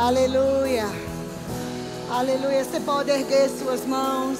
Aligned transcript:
Aleluia. 0.00 0.86
Aleluia. 2.10 2.64
Você 2.64 2.80
pode 2.80 3.10
erguer 3.10 3.50
suas 3.50 3.84
mãos. 3.84 4.38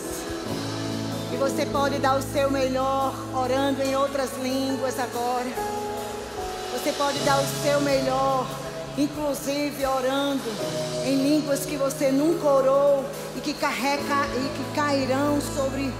E 1.34 1.36
você 1.36 1.66
pode 1.66 1.98
dar 1.98 2.18
o 2.18 2.22
seu 2.22 2.50
melhor 2.50 3.14
orando 3.34 3.82
em 3.82 3.94
outras 3.94 4.30
línguas 4.42 4.98
agora. 4.98 5.50
Você 6.72 6.90
pode 6.92 7.18
dar 7.24 7.42
o 7.42 7.46
seu 7.62 7.78
melhor, 7.82 8.46
inclusive 8.96 9.84
orando 9.84 10.48
em 11.04 11.16
línguas 11.16 11.66
que 11.66 11.76
você 11.76 12.10
nunca 12.10 12.48
orou 12.48 13.04
e 13.36 13.40
que 13.42 13.52
carrega 13.52 14.26
e 14.34 14.56
que 14.56 14.74
cairão 14.74 15.42
sobre 15.42 15.92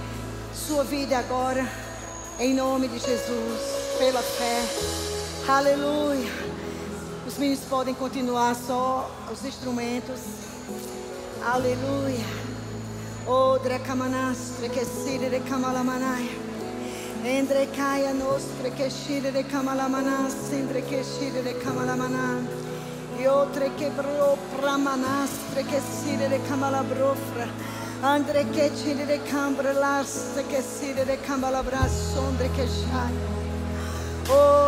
sua 0.55 0.83
vida 0.83 1.19
agora. 1.19 1.71
Em 2.39 2.55
nome 2.55 2.87
de 2.87 2.97
Jesus, 2.97 3.61
pela 3.99 4.23
fé. 4.23 4.63
Aleluia. 5.47 6.50
Os 7.31 7.37
meninos 7.37 7.63
podem 7.69 7.93
continuar 7.93 8.53
só 8.55 9.09
os 9.31 9.45
instrumentos. 9.45 10.19
Aleluia. 11.41 12.25
O 13.25 13.57
drekamanastre 13.57 14.67
que 14.67 14.83
sire 14.83 15.29
de 15.29 15.39
kamalamanaya. 15.39 16.29
Entre 17.23 17.67
caia 17.67 18.13
nostre 18.13 18.71
que 18.71 18.89
shire 18.89 19.31
de 19.31 19.45
kamalamanas, 19.45 20.51
entre 20.51 20.81
que 20.81 21.01
shire 21.05 21.41
de 21.41 21.53
kamalamanan. 21.53 22.45
E 23.17 23.25
outra 23.29 23.69
que 23.69 23.89
bro 23.91 24.37
pramanastre 24.59 25.63
que 25.63 25.79
sire 25.79 26.27
de 26.27 26.39
kamalabrofra. 26.49 27.47
Andre 28.03 28.43
que 28.51 28.69
shire 28.75 29.05
de 29.05 29.19
cambrelaste 29.19 30.43
que 30.49 30.61
sire 30.61 31.05
de 31.05 31.15
kamalabraço, 31.25 32.19
andre 32.19 32.49
que. 32.49 33.40
Oh, 34.33 34.61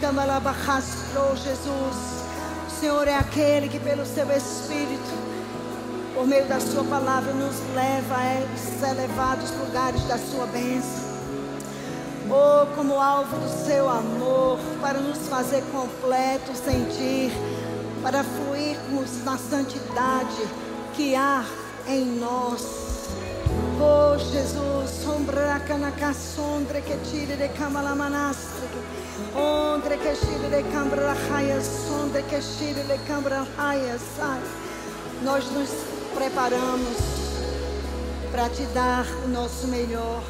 camalabajastro, 0.00 1.36
Jesus. 1.36 2.24
O 2.68 2.70
Senhor 2.78 3.08
é 3.08 3.16
aquele 3.16 3.68
que, 3.68 3.80
pelo 3.80 4.06
seu 4.06 4.30
Espírito, 4.30 5.10
por 6.14 6.28
meio 6.28 6.46
da 6.46 6.60
Sua 6.60 6.84
palavra, 6.84 7.32
nos 7.32 7.56
leva 7.74 8.16
a 8.16 8.54
esses 8.54 8.80
elevados 8.82 9.50
lugares 9.58 10.00
da 10.04 10.16
Sua 10.16 10.46
bênção. 10.46 11.12
Oh, 12.30 12.66
como 12.76 13.00
alvo 13.00 13.36
do 13.36 13.66
seu 13.66 13.88
amor, 13.88 14.60
para 14.80 15.00
nos 15.00 15.26
fazer 15.26 15.64
completos 15.72 16.60
em 16.68 16.84
Ti, 16.84 17.32
para 18.00 18.22
fluirmos 18.22 19.24
na 19.24 19.36
santidade 19.36 20.48
que 20.94 21.16
há 21.16 21.44
em 21.88 22.04
nós. 22.20 22.84
Oh 23.80 24.16
Jesus, 24.16 25.02
sombra 25.02 25.60
canaka 25.66 26.14
sondre 26.14 26.80
que 26.80 26.96
tire 27.10 27.36
de 27.36 27.48
camalamanastre. 27.48 28.53
Ondre 29.36 29.96
que 29.96 30.12
tire 30.14 30.48
de 30.50 30.62
cambra 30.72 31.12
raia, 31.30 31.60
sondre 31.60 32.22
que 32.24 32.40
tire 32.40 32.82
de 32.82 32.98
cambra 33.06 33.46
raia, 33.56 33.96
sai. 34.16 34.40
Nós 35.22 35.44
nos 35.52 35.70
preparamos 36.14 36.96
para 38.32 38.48
te 38.48 38.64
dar 38.74 39.06
o 39.24 39.28
nosso 39.28 39.68
melhor. 39.68 40.20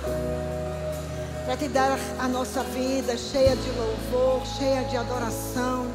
Para 1.47 1.57
te 1.57 1.69
dar 1.69 1.99
a 2.19 2.29
nossa 2.29 2.63
vida 2.63 3.17
cheia 3.17 3.57
de 3.57 3.71
louvor, 3.71 4.47
cheia 4.59 4.85
de 4.85 4.97
adoração, 4.99 5.87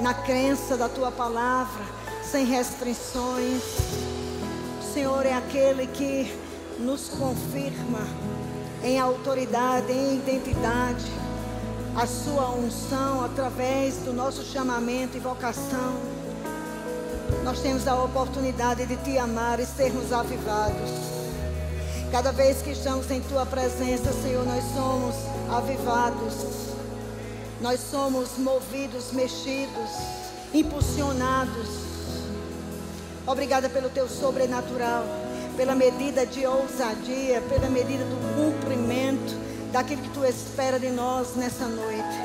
na 0.00 0.14
crença 0.14 0.78
da 0.78 0.88
tua 0.88 1.10
palavra, 1.10 1.84
sem 2.22 2.46
restrições. 2.46 3.62
O 4.80 4.94
Senhor 4.94 5.26
é 5.26 5.34
aquele 5.34 5.86
que 5.86 6.34
nos 6.78 7.08
confirma 7.08 8.06
em 8.82 8.98
autoridade, 8.98 9.92
em 9.92 10.16
identidade, 10.16 11.04
a 11.96 12.06
sua 12.06 12.50
unção 12.50 13.24
através 13.24 13.96
do 13.96 14.12
nosso 14.12 14.44
chamamento 14.44 15.16
e 15.16 15.20
vocação. 15.20 15.94
Nós 17.44 17.60
temos 17.60 17.86
a 17.86 18.02
oportunidade 18.02 18.86
de 18.86 18.96
te 18.96 19.18
amar 19.18 19.60
e 19.60 19.66
sermos 19.66 20.12
avivados. 20.12 20.90
Cada 22.10 22.32
vez 22.32 22.60
que 22.62 22.70
estamos 22.70 23.10
em 23.10 23.20
tua 23.22 23.46
presença, 23.46 24.12
Senhor, 24.12 24.44
nós 24.44 24.64
somos 24.74 25.14
avivados. 25.50 26.34
Nós 27.60 27.80
somos 27.80 28.38
movidos, 28.38 29.12
mexidos, 29.12 29.90
impulsionados. 30.52 31.68
Obrigada 33.26 33.68
pelo 33.68 33.90
teu 33.90 34.08
sobrenatural 34.08 35.04
pela 35.60 35.74
medida 35.74 36.24
de 36.24 36.46
ousadia, 36.46 37.42
pela 37.42 37.68
medida 37.68 38.02
do 38.04 38.16
cumprimento 38.34 39.49
daquilo 39.72 40.02
que 40.02 40.10
tu 40.10 40.24
espera 40.24 40.78
de 40.78 40.90
nós 40.90 41.36
nessa 41.36 41.66
noite. 41.66 42.18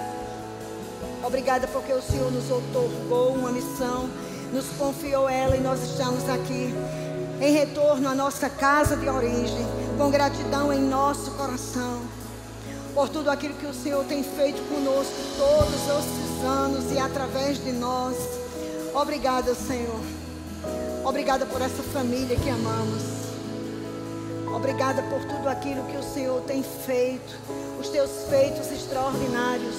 Obrigada 1.24 1.68
porque 1.68 1.94
o 1.94 2.02
Senhor 2.02 2.32
nos 2.32 2.50
otorgou 2.52 3.34
uma 3.34 3.52
missão, 3.52 4.10
nos 4.54 4.66
confiou 4.78 5.28
ela 5.28 5.56
e 5.56 5.60
nós 5.60 5.82
estamos 5.82 6.28
aqui 6.30 6.74
em 7.42 7.52
retorno 7.52 8.08
à 8.08 8.16
nossa 8.16 8.50
casa 8.50 8.96
de 8.96 9.10
origem, 9.10 9.66
com 9.98 10.10
gratidão 10.10 10.72
em 10.72 10.80
nosso 10.80 11.32
coração 11.32 12.02
por 12.96 13.10
tudo 13.10 13.30
aquilo 13.30 13.54
que 13.56 13.66
o 13.66 13.74
Senhor 13.74 14.06
tem 14.06 14.24
feito 14.24 14.62
conosco 14.70 15.14
todos 15.38 15.74
esses 15.74 16.46
anos 16.46 16.92
e 16.94 16.98
através 16.98 17.62
de 17.62 17.74
nós. 17.74 18.16
Obrigada, 18.94 19.54
Senhor. 19.54 20.00
Obrigada 21.04 21.46
por 21.46 21.62
essa 21.62 21.84
família 21.84 22.38
que 22.38 22.50
amamos. 22.50 23.15
Obrigada 24.56 25.04
por 25.04 25.20
tudo 25.26 25.50
aquilo 25.50 25.84
que 25.84 25.98
o 25.98 26.02
Senhor 26.02 26.42
tem 26.44 26.64
feito, 26.64 27.38
os 27.78 27.90
teus 27.90 28.10
feitos 28.30 28.72
extraordinários. 28.72 29.76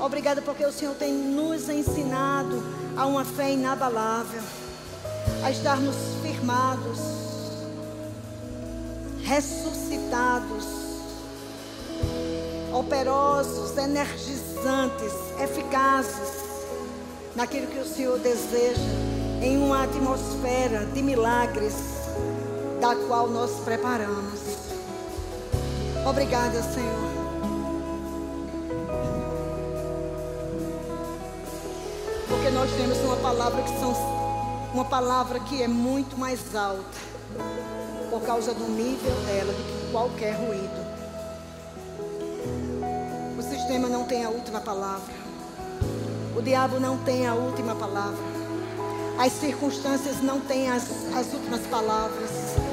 Obrigada 0.00 0.40
porque 0.40 0.64
o 0.64 0.72
Senhor 0.72 0.94
tem 0.94 1.12
nos 1.12 1.68
ensinado 1.68 2.62
a 2.96 3.04
uma 3.04 3.22
fé 3.22 3.52
inabalável, 3.52 4.40
a 5.44 5.50
estarmos 5.50 5.94
firmados, 6.22 6.98
ressuscitados, 9.24 10.64
operosos, 12.72 13.76
energizantes, 13.76 15.12
eficazes 15.38 16.32
naquilo 17.36 17.66
que 17.66 17.78
o 17.78 17.86
Senhor 17.86 18.18
deseja, 18.18 18.80
em 19.42 19.58
uma 19.58 19.84
atmosfera 19.84 20.86
de 20.86 21.02
milagres 21.02 22.01
da 22.82 22.96
qual 22.96 23.28
nós 23.28 23.60
preparamos. 23.60 24.40
Obrigada, 26.04 26.60
Senhor. 26.64 27.12
Porque 32.26 32.50
nós 32.50 32.68
temos 32.72 32.98
uma 32.98 33.16
palavra 33.18 33.62
que 33.62 33.78
são 33.78 33.92
uma 34.74 34.84
palavra 34.84 35.38
que 35.38 35.62
é 35.62 35.68
muito 35.68 36.18
mais 36.18 36.56
alta 36.56 36.82
por 38.10 38.22
causa 38.22 38.52
do 38.52 38.64
nível 38.64 39.14
dela 39.26 39.52
do 39.52 39.62
que 39.62 39.92
qualquer 39.92 40.32
ruído. 40.34 40.82
O 43.38 43.42
sistema 43.42 43.88
não 43.88 44.06
tem 44.06 44.24
a 44.24 44.28
última 44.28 44.60
palavra. 44.60 45.14
O 46.36 46.42
diabo 46.42 46.80
não 46.80 46.98
tem 46.98 47.28
a 47.28 47.34
última 47.34 47.76
palavra. 47.76 48.32
As 49.20 49.32
circunstâncias 49.34 50.20
não 50.20 50.40
têm 50.40 50.68
as, 50.68 50.88
as 51.14 51.32
últimas 51.32 51.60
palavras. 51.68 52.71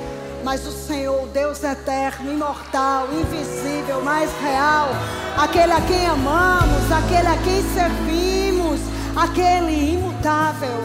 Mas 0.49 0.65
o 0.65 0.71
Senhor, 0.71 1.27
Deus 1.27 1.63
eterno, 1.63 2.33
imortal, 2.33 3.07
invisível, 3.13 4.01
mais 4.01 4.31
real, 4.41 4.89
aquele 5.37 5.71
a 5.71 5.79
quem 5.79 6.07
amamos, 6.07 6.91
aquele 6.91 7.27
a 7.27 7.37
quem 7.37 7.61
servimos, 7.71 8.79
aquele 9.15 9.93
imutável, 9.93 10.81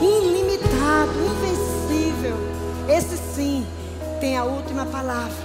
ilimitado, 0.00 1.12
invencível, 1.26 2.38
esse 2.88 3.18
sim 3.34 3.66
tem 4.20 4.38
a 4.38 4.44
última 4.44 4.86
palavra 4.86 5.44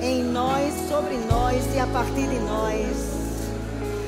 em 0.00 0.22
nós, 0.22 0.72
sobre 0.88 1.16
nós 1.28 1.64
e 1.74 1.80
a 1.80 1.86
partir 1.88 2.28
de 2.28 2.38
nós. 2.38 2.96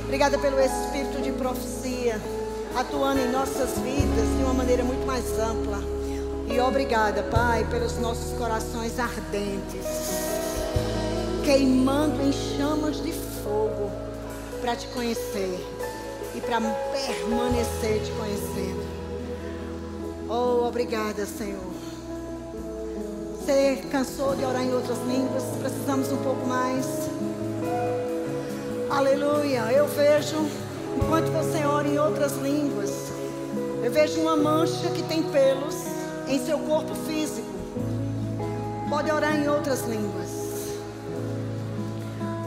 Obrigada 0.04 0.38
pelo 0.38 0.60
espírito 0.60 1.20
de 1.20 1.32
profecia 1.32 2.20
atuando 2.76 3.18
em 3.18 3.32
nossas 3.32 3.76
vidas 3.80 4.28
de 4.36 4.44
uma 4.44 4.54
maneira 4.54 4.84
muito 4.84 5.04
mais 5.04 5.24
ampla. 5.40 5.97
E 6.50 6.58
obrigada, 6.60 7.22
Pai, 7.24 7.66
pelos 7.70 7.98
nossos 7.98 8.36
corações 8.38 8.98
ardentes, 8.98 9.84
queimando 11.44 12.22
em 12.22 12.32
chamas 12.32 13.02
de 13.02 13.12
fogo 13.12 13.90
para 14.62 14.74
te 14.74 14.86
conhecer 14.88 15.60
e 16.34 16.40
para 16.40 16.58
permanecer 16.58 18.02
te 18.02 18.10
conhecendo. 18.12 18.82
Oh, 20.26 20.66
obrigada, 20.66 21.26
Senhor. 21.26 21.60
Você 23.38 23.82
cansou 23.90 24.34
de 24.34 24.44
orar 24.44 24.62
em 24.62 24.72
outras 24.72 24.98
línguas? 25.06 25.44
Precisamos 25.60 26.10
um 26.10 26.18
pouco 26.18 26.46
mais. 26.46 26.86
Aleluia. 28.90 29.70
Eu 29.70 29.86
vejo, 29.86 30.36
enquanto 30.96 31.30
você 31.30 31.64
ora 31.66 31.86
em 31.86 31.98
outras 31.98 32.32
línguas, 32.38 32.90
eu 33.84 33.92
vejo 33.92 34.18
uma 34.20 34.36
mancha 34.36 34.88
que 34.90 35.02
tem 35.02 35.22
pelos 35.22 35.97
em 36.28 36.44
seu 36.44 36.58
corpo 36.58 36.94
físico. 36.94 37.48
Pode 38.88 39.10
orar 39.10 39.34
em 39.34 39.48
outras 39.48 39.82
línguas. 39.86 40.28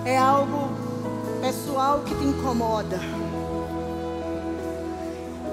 É 0.06 0.18
algo 0.18 0.70
pessoal 1.42 2.02
que 2.02 2.16
te 2.16 2.24
incomoda. 2.24 3.00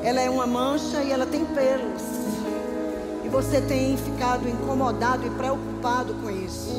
ela 0.02 0.20
é 0.20 0.30
uma 0.30 0.46
mancha 0.46 1.02
e 1.02 1.10
ela 1.10 1.26
tem 1.26 1.44
pelos. 1.44 2.02
E 3.25 3.28
você 3.28 3.60
tem 3.60 3.96
ficado 3.96 4.48
incomodado 4.48 5.26
e 5.26 5.31
preocupado 5.31 6.14
com 6.14 6.31
isso. 6.31 6.78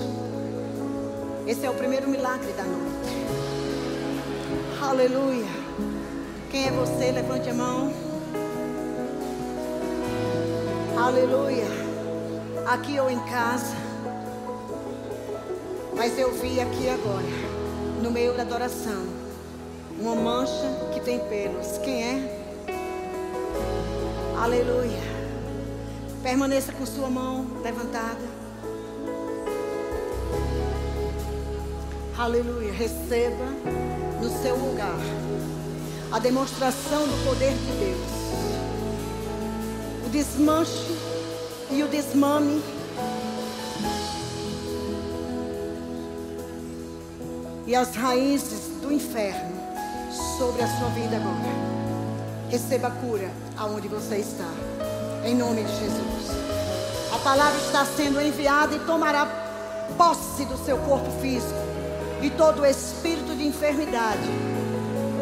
Esse 1.45 1.65
é 1.65 1.69
o 1.69 1.73
primeiro 1.73 2.07
milagre 2.07 2.51
da 2.53 2.63
noite. 2.63 2.89
Aleluia. 4.81 5.45
Quem 6.49 6.67
é 6.67 6.71
você? 6.71 7.11
Levante 7.11 7.49
a 7.49 7.53
mão. 7.53 8.08
Aleluia. 11.01 11.65
Aqui 12.67 12.99
ou 12.99 13.09
em 13.09 13.19
casa. 13.21 13.73
Mas 15.95 16.19
eu 16.19 16.33
vi 16.33 16.59
aqui 16.59 16.89
agora, 16.89 18.03
no 18.03 18.11
meio 18.11 18.33
da 18.33 18.41
adoração, 18.41 19.07
uma 19.97 20.13
mancha 20.13 20.69
que 20.93 20.99
tem 20.99 21.17
pelos. 21.19 21.77
Quem 21.77 22.03
é? 22.03 22.67
Aleluia. 24.43 25.01
Permaneça 26.21 26.73
com 26.73 26.85
sua 26.85 27.09
mão 27.09 27.47
levantada. 27.63 28.27
Aleluia. 32.17 32.73
Receba 32.73 33.45
no 34.21 34.29
seu 34.41 34.57
lugar 34.57 34.99
a 36.11 36.19
demonstração 36.19 37.07
do 37.07 37.25
poder 37.25 37.53
de 37.53 37.71
Deus. 37.79 38.18
O 40.09 40.11
desmanche 40.11 40.97
e 41.69 41.83
o 41.83 41.87
desmame. 41.87 42.63
E 47.67 47.75
as 47.75 47.93
raízes 47.93 48.81
do 48.81 48.91
inferno 48.91 49.55
sobre 50.39 50.63
a 50.63 50.67
sua 50.79 50.89
vida 50.89 51.15
agora. 51.15 51.53
Receba 52.49 52.87
a 52.87 52.91
cura 52.91 53.29
aonde 53.55 53.87
você 53.87 54.15
está. 54.15 54.49
Em 55.23 55.35
nome 55.35 55.63
de 55.63 55.71
Jesus. 55.73 56.31
A 57.13 57.19
palavra 57.19 57.61
está 57.61 57.85
sendo 57.85 58.19
enviada 58.19 58.75
e 58.75 58.79
tomará 58.79 59.27
posse 59.95 60.43
do 60.45 60.57
seu 60.65 60.79
corpo 60.79 61.11
físico 61.21 61.53
e 62.23 62.31
todo 62.31 62.63
o 62.63 62.65
espírito 62.65 63.35
de 63.35 63.45
enfermidade, 63.45 64.27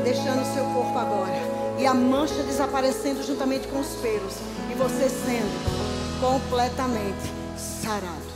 deixando 0.05 0.43
o 0.43 0.53
seu 0.53 0.63
corpo 0.63 0.97
agora. 0.97 1.46
E 1.77 1.85
a 1.85 1.93
mancha 1.93 2.41
desaparecendo 2.43 3.23
juntamente 3.23 3.67
com 3.67 3.79
os 3.79 3.95
pelos. 4.01 4.33
E 4.71 4.75
você 4.75 5.09
sendo 5.09 6.19
completamente 6.19 7.31
sarado. 7.57 8.27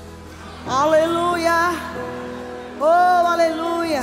Aleluia! 0.67 1.71
Oh, 2.79 3.27
aleluia! 3.27 4.01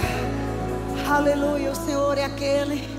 Aleluia! 1.08 1.70
O 1.70 1.74
Senhor 1.74 2.18
é 2.18 2.24
aquele 2.24 2.98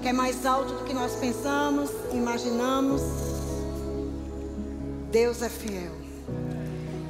que 0.00 0.08
é 0.08 0.12
mais 0.12 0.46
alto 0.46 0.72
do 0.72 0.84
que 0.84 0.94
nós 0.94 1.16
pensamos, 1.16 1.90
imaginamos. 2.12 3.02
Deus 5.10 5.42
é 5.42 5.48
fiel 5.48 5.92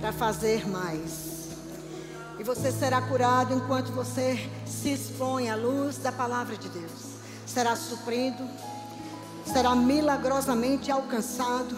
para 0.00 0.12
fazer 0.12 0.66
mais. 0.66 1.48
E 2.38 2.42
você 2.42 2.72
será 2.72 3.02
curado 3.02 3.54
enquanto 3.54 3.92
você 3.92 4.48
se 4.64 4.92
expõe 4.92 5.50
à 5.50 5.54
luz 5.54 5.98
da 5.98 6.10
palavra 6.10 6.56
de 6.56 6.70
Deus. 6.70 7.09
Será 7.52 7.74
suprido, 7.74 8.48
será 9.44 9.74
milagrosamente 9.74 10.90
alcançado, 10.90 11.76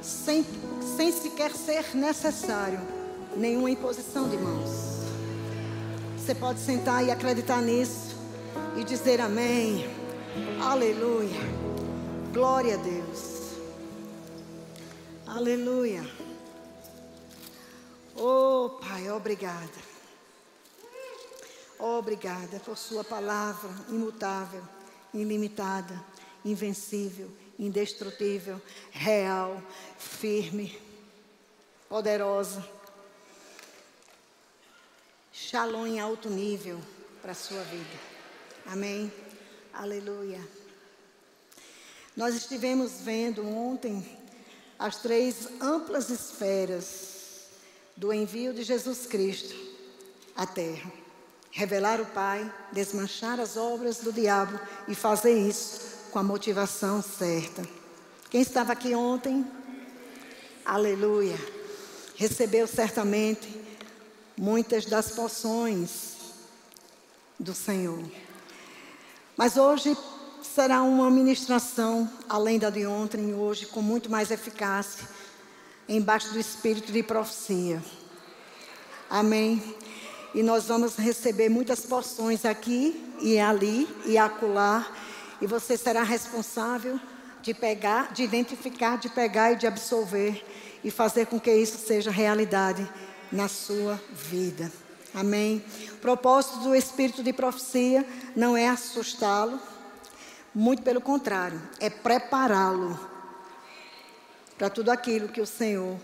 sem, 0.00 0.44
sem 0.96 1.12
sequer 1.12 1.52
ser 1.52 1.94
necessário 1.94 2.80
nenhuma 3.36 3.70
imposição 3.70 4.28
de 4.28 4.38
mãos. 4.38 4.70
Você 6.16 6.34
pode 6.34 6.60
sentar 6.60 7.04
e 7.04 7.10
acreditar 7.10 7.60
nisso 7.60 8.16
e 8.76 8.84
dizer 8.84 9.20
amém. 9.20 9.86
Aleluia. 10.62 11.40
Glória 12.32 12.74
a 12.74 12.78
Deus. 12.78 13.52
Aleluia. 15.26 16.02
Oh, 18.16 18.78
Pai, 18.80 19.10
obrigada. 19.10 19.92
Obrigada 21.78 22.60
por 22.60 22.78
Sua 22.78 23.02
palavra 23.02 23.68
imutável, 23.88 24.62
ilimitada, 25.14 26.04
invencível, 26.44 27.30
indestrutível, 27.58 28.60
real, 28.90 29.62
firme, 29.98 30.78
poderosa. 31.88 32.66
Shalom 35.32 35.86
em 35.86 36.00
alto 36.00 36.28
nível 36.28 36.80
para 37.20 37.32
a 37.32 37.34
sua 37.34 37.62
vida. 37.64 38.00
Amém. 38.66 39.12
Aleluia. 39.72 40.40
Nós 42.16 42.34
estivemos 42.34 43.00
vendo 43.00 43.46
ontem 43.46 44.18
as 44.78 45.00
três 45.00 45.48
amplas 45.60 46.10
esferas 46.10 47.46
do 47.96 48.12
envio 48.12 48.52
de 48.52 48.62
Jesus 48.62 49.06
Cristo 49.06 49.54
à 50.36 50.46
terra. 50.46 51.01
Revelar 51.54 52.00
o 52.00 52.06
Pai, 52.06 52.50
desmanchar 52.72 53.38
as 53.38 53.58
obras 53.58 53.98
do 53.98 54.10
diabo 54.10 54.58
e 54.88 54.94
fazer 54.94 55.38
isso 55.38 56.08
com 56.10 56.18
a 56.18 56.22
motivação 56.22 57.02
certa. 57.02 57.62
Quem 58.30 58.40
estava 58.40 58.72
aqui 58.72 58.94
ontem? 58.94 59.46
Aleluia. 60.64 61.36
Recebeu 62.16 62.66
certamente 62.66 63.48
muitas 64.34 64.86
das 64.86 65.10
poções 65.10 66.16
do 67.38 67.54
Senhor. 67.54 68.02
Mas 69.36 69.58
hoje 69.58 69.94
será 70.42 70.82
uma 70.82 71.10
ministração, 71.10 72.10
além 72.28 72.58
da 72.58 72.70
de 72.70 72.86
ontem, 72.86 73.34
hoje, 73.34 73.66
com 73.66 73.82
muito 73.82 74.10
mais 74.10 74.30
eficácia, 74.30 75.06
embaixo 75.88 76.32
do 76.32 76.40
espírito 76.40 76.92
de 76.92 77.02
profecia. 77.02 77.82
Amém. 79.10 79.76
E 80.34 80.42
nós 80.42 80.64
vamos 80.64 80.96
receber 80.96 81.48
muitas 81.48 81.84
porções 81.84 82.44
aqui 82.44 83.04
e 83.20 83.38
ali 83.38 83.88
e 84.06 84.16
acolá. 84.16 84.86
E 85.40 85.46
você 85.46 85.76
será 85.76 86.02
responsável 86.02 86.98
de 87.42 87.52
pegar, 87.52 88.12
de 88.12 88.22
identificar, 88.22 88.96
de 88.96 89.08
pegar 89.08 89.52
e 89.52 89.56
de 89.56 89.66
absolver 89.66 90.44
e 90.82 90.90
fazer 90.90 91.26
com 91.26 91.38
que 91.38 91.52
isso 91.52 91.78
seja 91.78 92.10
realidade 92.10 92.88
na 93.30 93.48
sua 93.48 94.00
vida. 94.12 94.72
Amém. 95.14 95.62
O 95.92 95.96
propósito 95.96 96.60
do 96.60 96.74
espírito 96.74 97.22
de 97.22 97.32
profecia 97.32 98.06
não 98.34 98.56
é 98.56 98.68
assustá-lo, 98.68 99.60
muito 100.54 100.82
pelo 100.82 101.00
contrário, 101.00 101.60
é 101.80 101.90
prepará-lo 101.90 102.98
para 104.56 104.70
tudo 104.70 104.90
aquilo 104.90 105.28
que 105.28 105.40
o 105.40 105.46
Senhor 105.46 105.98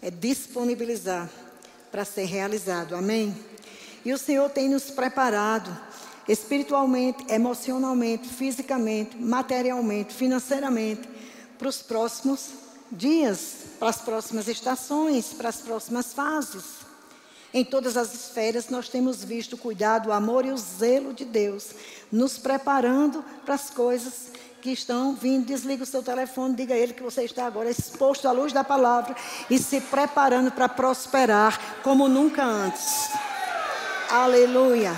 é 0.00 0.10
disponibilizar 0.10 1.28
para 1.92 2.06
ser 2.06 2.24
realizado. 2.24 2.96
Amém. 2.96 3.36
E 4.04 4.12
o 4.12 4.18
Senhor 4.18 4.48
tem 4.50 4.68
nos 4.68 4.90
preparado 4.90 5.70
espiritualmente, 6.26 7.24
emocionalmente, 7.30 8.26
fisicamente, 8.28 9.16
materialmente, 9.16 10.14
financeiramente 10.14 11.08
para 11.58 11.68
os 11.68 11.82
próximos 11.82 12.50
dias, 12.90 13.56
para 13.78 13.90
as 13.90 14.00
próximas 14.00 14.48
estações, 14.48 15.32
para 15.34 15.50
as 15.50 15.58
próximas 15.58 16.12
fases. 16.12 16.82
Em 17.54 17.64
todas 17.64 17.98
as 17.98 18.14
esferas, 18.14 18.70
nós 18.70 18.88
temos 18.88 19.22
visto 19.22 19.52
o 19.52 19.58
cuidado, 19.58 20.08
o 20.08 20.12
amor 20.12 20.46
e 20.46 20.50
o 20.50 20.56
zelo 20.56 21.12
de 21.12 21.24
Deus, 21.24 21.70
nos 22.10 22.38
preparando 22.38 23.22
para 23.44 23.54
as 23.54 23.68
coisas 23.68 24.32
que 24.62 24.70
estão 24.70 25.12
vindo. 25.14 25.44
Desliga 25.44 25.82
o 25.82 25.86
seu 25.86 26.02
telefone, 26.02 26.54
diga 26.54 26.72
a 26.72 26.78
ele 26.78 26.92
que 26.92 27.02
você 27.02 27.24
está 27.24 27.44
agora 27.44 27.68
exposto 27.68 28.28
à 28.28 28.32
luz 28.32 28.52
da 28.52 28.62
palavra 28.62 29.14
e 29.50 29.58
se 29.58 29.80
preparando 29.80 30.52
para 30.52 30.68
prosperar 30.68 31.82
como 31.82 32.08
nunca 32.08 32.44
antes. 32.44 33.10
Aleluia. 34.08 34.94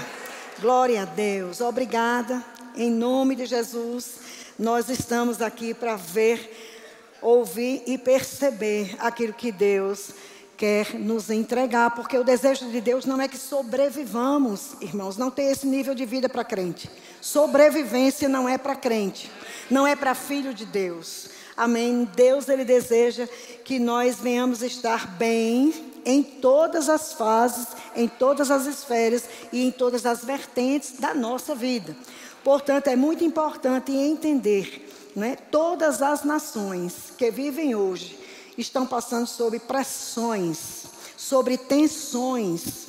Glória 0.60 1.02
a 1.02 1.04
Deus. 1.06 1.62
Obrigada. 1.62 2.44
Em 2.76 2.90
nome 2.90 3.34
de 3.34 3.46
Jesus, 3.46 4.16
nós 4.58 4.90
estamos 4.90 5.40
aqui 5.40 5.72
para 5.72 5.96
ver, 5.96 7.16
ouvir 7.22 7.82
e 7.86 7.96
perceber 7.96 8.94
aquilo 8.98 9.32
que 9.32 9.50
Deus 9.50 10.10
quer 10.56 10.94
nos 10.94 11.30
entregar, 11.30 11.90
porque 11.94 12.16
o 12.16 12.24
desejo 12.24 12.70
de 12.70 12.80
Deus 12.80 13.04
não 13.04 13.20
é 13.20 13.28
que 13.28 13.36
sobrevivamos, 13.36 14.74
irmãos, 14.80 15.16
não 15.16 15.30
tem 15.30 15.50
esse 15.50 15.66
nível 15.66 15.94
de 15.94 16.06
vida 16.06 16.28
para 16.28 16.44
crente. 16.44 16.90
Sobrevivência 17.20 18.28
não 18.28 18.48
é 18.48 18.56
para 18.56 18.76
crente, 18.76 19.30
não 19.70 19.86
é 19.86 19.96
para 19.96 20.14
filho 20.14 20.54
de 20.54 20.64
Deus. 20.64 21.28
Amém. 21.56 22.08
Deus 22.16 22.48
ele 22.48 22.64
deseja 22.64 23.28
que 23.64 23.78
nós 23.78 24.16
venhamos 24.16 24.62
estar 24.62 25.06
bem 25.06 25.92
em 26.04 26.22
todas 26.22 26.88
as 26.88 27.12
fases, 27.12 27.68
em 27.94 28.08
todas 28.08 28.50
as 28.50 28.66
esferas 28.66 29.24
e 29.52 29.64
em 29.64 29.70
todas 29.70 30.04
as 30.04 30.24
vertentes 30.24 30.98
da 30.98 31.14
nossa 31.14 31.54
vida. 31.54 31.96
Portanto, 32.42 32.88
é 32.88 32.96
muito 32.96 33.24
importante 33.24 33.92
entender, 33.92 34.86
né, 35.16 35.36
todas 35.50 36.02
as 36.02 36.24
nações 36.24 37.12
que 37.16 37.30
vivem 37.30 37.74
hoje 37.74 38.23
estão 38.56 38.86
passando 38.86 39.26
sobre 39.26 39.58
pressões, 39.58 40.84
sobre 41.16 41.56
tensões 41.56 42.88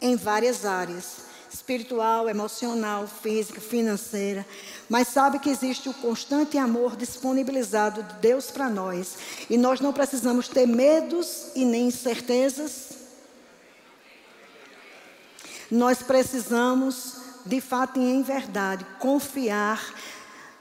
em 0.00 0.16
várias 0.16 0.64
áreas, 0.64 1.24
espiritual, 1.52 2.28
emocional, 2.28 3.06
física, 3.06 3.60
financeira. 3.60 4.46
Mas 4.88 5.08
sabe 5.08 5.38
que 5.38 5.48
existe 5.48 5.88
o 5.88 5.94
constante 5.94 6.58
amor 6.58 6.96
disponibilizado 6.96 8.02
de 8.02 8.14
Deus 8.14 8.50
para 8.50 8.68
nós. 8.68 9.16
E 9.48 9.56
nós 9.56 9.80
não 9.80 9.92
precisamos 9.92 10.48
ter 10.48 10.66
medos 10.66 11.46
e 11.54 11.64
nem 11.64 11.86
incertezas. 11.86 12.90
Nós 15.70 16.02
precisamos, 16.02 17.16
de 17.46 17.60
fato 17.60 17.98
e 17.98 18.02
em 18.02 18.22
verdade, 18.22 18.84
confiar 18.98 19.94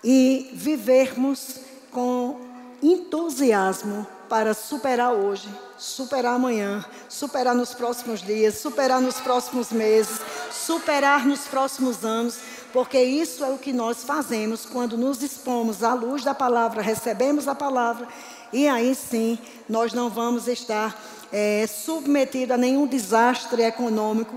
e 0.03 0.51
vivermos 0.53 1.60
com 1.91 2.39
entusiasmo 2.81 4.07
para 4.34 4.56
superar 4.56 5.13
hoje, 5.13 5.48
superar 5.78 6.34
amanhã, 6.34 6.84
superar 7.08 7.54
nos 7.54 7.75
próximos 7.75 8.20
dias, 8.20 8.58
superar 8.58 9.00
nos 9.00 9.20
próximos 9.20 9.72
meses, 9.72 10.20
superar 10.52 11.24
nos 11.24 11.42
próximos 11.42 12.04
anos, 12.04 12.40
porque 12.74 13.00
isso 13.00 13.46
é 13.46 13.52
o 13.52 13.60
que 13.60 13.72
nós 13.72 14.04
fazemos 14.04 14.66
quando 14.66 14.98
nos 14.98 15.20
dispomos 15.20 15.84
à 15.84 15.94
luz 15.94 16.24
da 16.24 16.34
palavra, 16.34 16.82
recebemos 16.82 17.48
a 17.48 17.54
palavra, 17.54 18.08
e 18.52 18.68
aí 18.68 18.96
sim 18.96 19.38
nós 19.70 19.94
não 19.94 20.10
vamos 20.10 20.48
estar 20.48 21.00
é, 21.32 21.68
submetidos 21.68 22.56
a 22.56 22.58
nenhum 22.58 22.88
desastre 22.88 23.62
econômico 23.62 24.34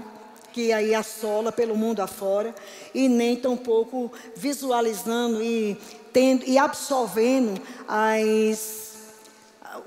que 0.53 0.75
aí 0.75 0.95
assola 0.95 1.51
pelo 1.51 1.75
mundo 1.75 2.01
afora, 2.01 2.55
e 2.95 3.09
nem 3.09 3.35
tampouco 3.35 4.13
visualizando 4.37 5.43
e, 5.43 5.75
tendo, 6.13 6.45
e 6.47 6.59
absorvendo 6.59 7.59
as 7.89 8.87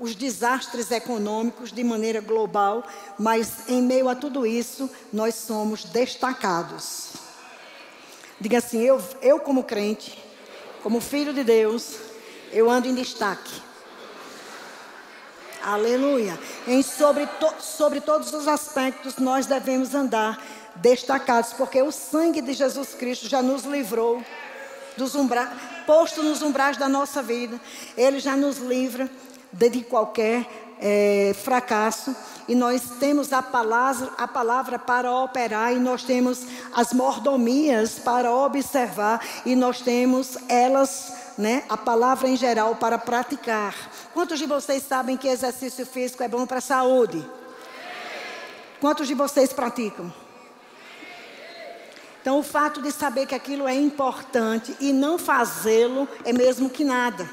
os 0.00 0.14
desastres 0.14 0.90
econômicos 0.90 1.70
de 1.70 1.84
maneira 1.84 2.20
global, 2.20 2.82
mas 3.18 3.68
em 3.68 3.82
meio 3.82 4.08
a 4.08 4.14
tudo 4.14 4.46
isso, 4.46 4.90
nós 5.12 5.34
somos 5.34 5.84
destacados. 5.84 7.10
Diga 8.40 8.58
assim: 8.58 8.80
eu, 8.80 9.00
eu 9.20 9.38
como 9.38 9.62
crente, 9.62 10.18
como 10.82 11.00
filho 11.00 11.34
de 11.34 11.44
Deus, 11.44 11.96
eu 12.50 12.70
ando 12.70 12.88
em 12.88 12.94
destaque. 12.94 13.62
Aleluia. 15.62 16.38
Em 16.66 16.82
sobre, 16.82 17.26
to, 17.26 17.52
sobre 17.60 18.00
todos 18.00 18.32
os 18.32 18.48
aspectos, 18.48 19.18
nós 19.18 19.44
devemos 19.44 19.94
andar 19.94 20.42
destacados, 20.76 21.52
porque 21.52 21.82
o 21.82 21.92
sangue 21.92 22.40
de 22.40 22.54
Jesus 22.54 22.94
Cristo 22.94 23.28
já 23.28 23.42
nos 23.42 23.64
livrou 23.64 24.24
dos 24.96 25.14
umbrais, 25.14 25.50
posto 25.86 26.22
nos 26.22 26.40
umbrais 26.40 26.78
da 26.78 26.88
nossa 26.88 27.22
vida. 27.22 27.60
Ele 27.94 28.20
já 28.20 28.36
nos 28.36 28.56
livra 28.56 29.10
de 29.52 29.82
qualquer 29.82 30.46
é, 30.80 31.34
fracasso. 31.42 32.14
E 32.48 32.54
nós 32.54 32.82
temos 32.98 33.32
a 33.32 33.42
palavra, 33.42 34.10
a 34.18 34.26
palavra 34.26 34.78
para 34.78 35.12
operar, 35.12 35.72
e 35.72 35.78
nós 35.78 36.02
temos 36.02 36.44
as 36.74 36.92
mordomias 36.92 37.98
para 37.98 38.32
observar, 38.32 39.24
e 39.46 39.54
nós 39.54 39.80
temos 39.80 40.36
elas, 40.48 41.12
né, 41.38 41.62
a 41.68 41.76
palavra 41.76 42.28
em 42.28 42.36
geral, 42.36 42.74
para 42.74 42.98
praticar. 42.98 43.74
Quantos 44.12 44.38
de 44.38 44.46
vocês 44.46 44.82
sabem 44.82 45.16
que 45.16 45.28
exercício 45.28 45.86
físico 45.86 46.22
é 46.22 46.28
bom 46.28 46.44
para 46.44 46.58
a 46.58 46.62
saúde? 46.62 47.24
Quantos 48.80 49.06
de 49.06 49.14
vocês 49.14 49.52
praticam? 49.52 50.12
Então, 52.20 52.38
o 52.38 52.42
fato 52.42 52.82
de 52.82 52.90
saber 52.90 53.26
que 53.26 53.34
aquilo 53.34 53.66
é 53.66 53.74
importante 53.74 54.76
e 54.80 54.92
não 54.92 55.18
fazê-lo 55.18 56.08
é 56.24 56.32
mesmo 56.32 56.68
que 56.68 56.84
nada. 56.84 57.28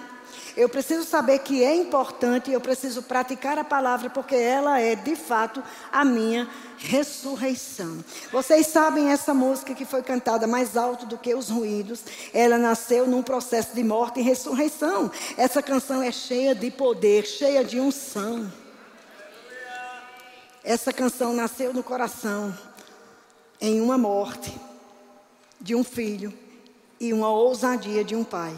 Eu 0.58 0.68
preciso 0.68 1.06
saber 1.06 1.38
que 1.40 1.64
é 1.64 1.76
importante 1.76 2.52
eu 2.52 2.60
preciso 2.60 3.04
praticar 3.04 3.60
a 3.60 3.64
palavra 3.64 4.10
porque 4.10 4.34
ela 4.34 4.82
é 4.82 4.96
de 4.96 5.16
fato 5.16 5.64
a 5.92 6.04
minha 6.04 6.50
ressurreição. 6.80 8.04
Vocês 8.32 8.66
sabem 8.66 9.12
essa 9.12 9.36
música 9.36 9.76
que 9.76 9.86
foi 9.86 10.02
cantada 10.02 10.48
mais 10.48 10.76
alto 10.76 11.06
do 11.06 11.16
que 11.16 11.36
os 11.36 11.52
ruídos? 11.52 12.02
Ela 12.34 12.58
nasceu 12.58 13.06
num 13.06 13.22
processo 13.22 13.76
de 13.76 13.84
morte 13.84 14.20
e 14.20 14.24
ressurreição. 14.24 15.12
Essa 15.38 15.62
canção 15.62 16.02
é 16.02 16.12
cheia 16.12 16.56
de 16.56 16.72
poder, 16.72 17.24
cheia 17.28 17.64
de 17.64 17.80
unção. 17.80 18.52
Essa 20.64 20.92
canção 20.92 21.34
nasceu 21.34 21.72
no 21.72 21.84
coração 21.84 22.52
em 23.62 23.80
uma 23.80 23.98
morte 23.98 24.60
de 25.62 25.76
um 25.76 25.84
filho 25.84 26.34
e 27.00 27.14
uma 27.14 27.30
ousadia 27.30 28.04
de 28.04 28.16
um 28.16 28.24
pai 28.24 28.56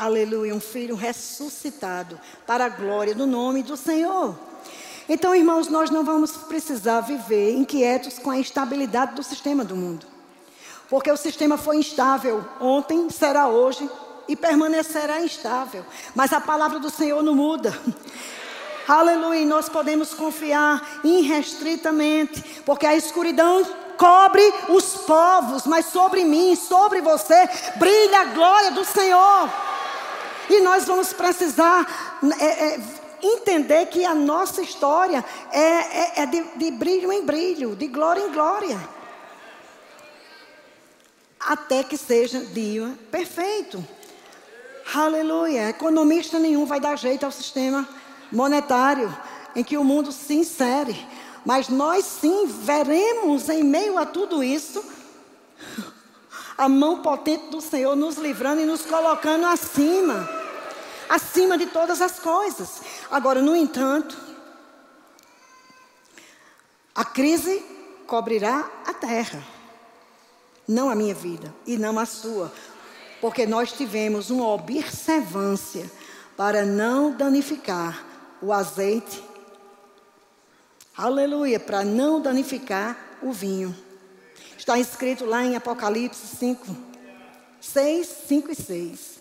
aleluia, 0.00 0.54
um 0.54 0.60
filho 0.60 0.96
ressuscitado 0.96 2.18
para 2.46 2.64
a 2.64 2.68
glória 2.68 3.14
do 3.14 3.26
nome 3.26 3.62
do 3.62 3.76
Senhor. 3.76 4.34
Então, 5.06 5.34
irmãos, 5.34 5.68
nós 5.68 5.90
não 5.90 6.04
vamos 6.04 6.32
precisar 6.32 7.02
viver 7.02 7.54
inquietos 7.54 8.18
com 8.18 8.30
a 8.30 8.38
instabilidade 8.38 9.14
do 9.14 9.22
sistema 9.22 9.64
do 9.64 9.76
mundo. 9.76 10.06
Porque 10.88 11.10
o 11.10 11.16
sistema 11.16 11.58
foi 11.58 11.76
instável 11.76 12.44
ontem, 12.60 13.10
será 13.10 13.48
hoje 13.48 13.88
e 14.26 14.34
permanecerá 14.34 15.20
instável. 15.20 15.84
Mas 16.14 16.32
a 16.32 16.40
palavra 16.40 16.78
do 16.78 16.88
Senhor 16.88 17.22
não 17.22 17.34
muda. 17.34 17.78
Aleluia, 18.88 19.44
nós 19.44 19.68
podemos 19.68 20.14
confiar 20.14 21.00
irrestritamente, 21.04 22.42
porque 22.64 22.86
a 22.86 22.96
escuridão 22.96 23.64
cobre 23.96 24.42
os 24.70 24.96
povos, 25.02 25.66
mas 25.66 25.86
sobre 25.86 26.24
mim, 26.24 26.56
sobre 26.56 27.02
você, 27.02 27.48
brilha 27.76 28.20
a 28.20 28.24
glória 28.24 28.70
do 28.70 28.84
Senhor. 28.84 29.50
E 30.50 30.60
nós 30.62 30.84
vamos 30.84 31.12
precisar 31.12 32.18
é, 32.40 32.44
é, 32.44 32.80
entender 33.22 33.86
que 33.86 34.04
a 34.04 34.12
nossa 34.12 34.60
história 34.60 35.24
é, 35.52 35.60
é, 35.60 36.22
é 36.22 36.26
de, 36.26 36.42
de 36.56 36.72
brilho 36.72 37.12
em 37.12 37.24
brilho, 37.24 37.76
de 37.76 37.86
glória 37.86 38.20
em 38.20 38.32
glória. 38.32 38.76
Até 41.38 41.84
que 41.84 41.96
seja 41.96 42.40
dia 42.40 42.92
perfeito. 43.12 43.86
Aleluia. 44.92 45.68
Economista 45.68 46.36
nenhum 46.40 46.66
vai 46.66 46.80
dar 46.80 46.98
jeito 46.98 47.24
ao 47.24 47.30
sistema 47.30 47.88
monetário 48.32 49.16
em 49.54 49.62
que 49.62 49.78
o 49.78 49.84
mundo 49.84 50.10
se 50.10 50.34
insere. 50.34 51.06
Mas 51.46 51.68
nós 51.68 52.04
sim 52.04 52.48
veremos 52.48 53.48
em 53.48 53.62
meio 53.62 53.96
a 53.96 54.04
tudo 54.04 54.42
isso 54.42 54.84
a 56.58 56.68
mão 56.68 57.02
potente 57.02 57.50
do 57.50 57.60
Senhor 57.60 57.94
nos 57.94 58.16
livrando 58.16 58.60
e 58.60 58.66
nos 58.66 58.82
colocando 58.82 59.46
acima 59.46 60.39
acima 61.10 61.58
de 61.58 61.66
todas 61.66 62.00
as 62.00 62.20
coisas. 62.20 62.80
Agora, 63.10 63.42
no 63.42 63.56
entanto, 63.56 64.16
a 66.94 67.04
crise 67.04 67.60
cobrirá 68.06 68.70
a 68.86 68.94
terra, 68.94 69.44
não 70.68 70.88
a 70.88 70.94
minha 70.94 71.14
vida 71.14 71.52
e 71.66 71.76
não 71.76 71.98
a 71.98 72.06
sua, 72.06 72.52
porque 73.20 73.44
nós 73.44 73.72
tivemos 73.72 74.30
uma 74.30 74.46
observância 74.46 75.90
para 76.36 76.64
não 76.64 77.10
danificar 77.10 78.04
o 78.40 78.52
azeite. 78.52 79.22
Aleluia, 80.96 81.58
para 81.58 81.84
não 81.84 82.20
danificar 82.20 82.96
o 83.20 83.32
vinho. 83.32 83.76
Está 84.56 84.78
escrito 84.78 85.24
lá 85.24 85.44
em 85.44 85.56
Apocalipse 85.56 86.36
5, 86.36 86.76
6, 87.60 88.06
5 88.28 88.52
e 88.52 88.54
6. 88.54 89.19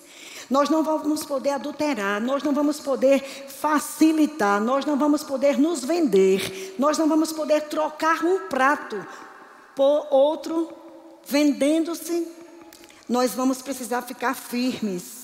Nós 0.50 0.70
não 0.70 0.84
vamos 0.84 1.24
poder 1.24 1.52
adulterar, 1.52 2.20
nós 2.20 2.42
não 2.42 2.54
vamos 2.54 2.80
poder 2.80 3.22
facilitar, 3.48 4.60
nós 4.60 4.84
não 4.84 4.98
vamos 4.98 5.24
poder 5.24 5.60
nos 5.60 5.84
vender, 5.84 6.76
nós 6.80 6.98
não 6.98 7.08
vamos 7.08 7.32
poder 7.32 7.68
trocar 7.68 8.24
um 8.24 8.48
prato 8.48 9.06
por 9.76 10.08
outro 10.10 10.74
vendendo-se. 11.26 12.28
Nós 13.08 13.34
vamos 13.34 13.62
precisar 13.62 14.02
ficar 14.02 14.34
firmes. 14.34 15.20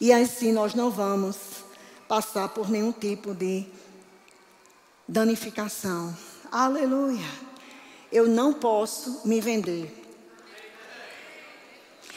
E 0.00 0.12
assim 0.12 0.52
nós 0.52 0.74
não 0.74 0.90
vamos 0.90 1.36
passar 2.06 2.48
por 2.48 2.68
nenhum 2.68 2.92
tipo 2.92 3.34
de 3.34 3.66
danificação. 5.08 6.16
Aleluia. 6.50 7.26
Eu 8.12 8.28
não 8.28 8.52
posso 8.52 9.22
me 9.24 9.40
vender. 9.40 10.03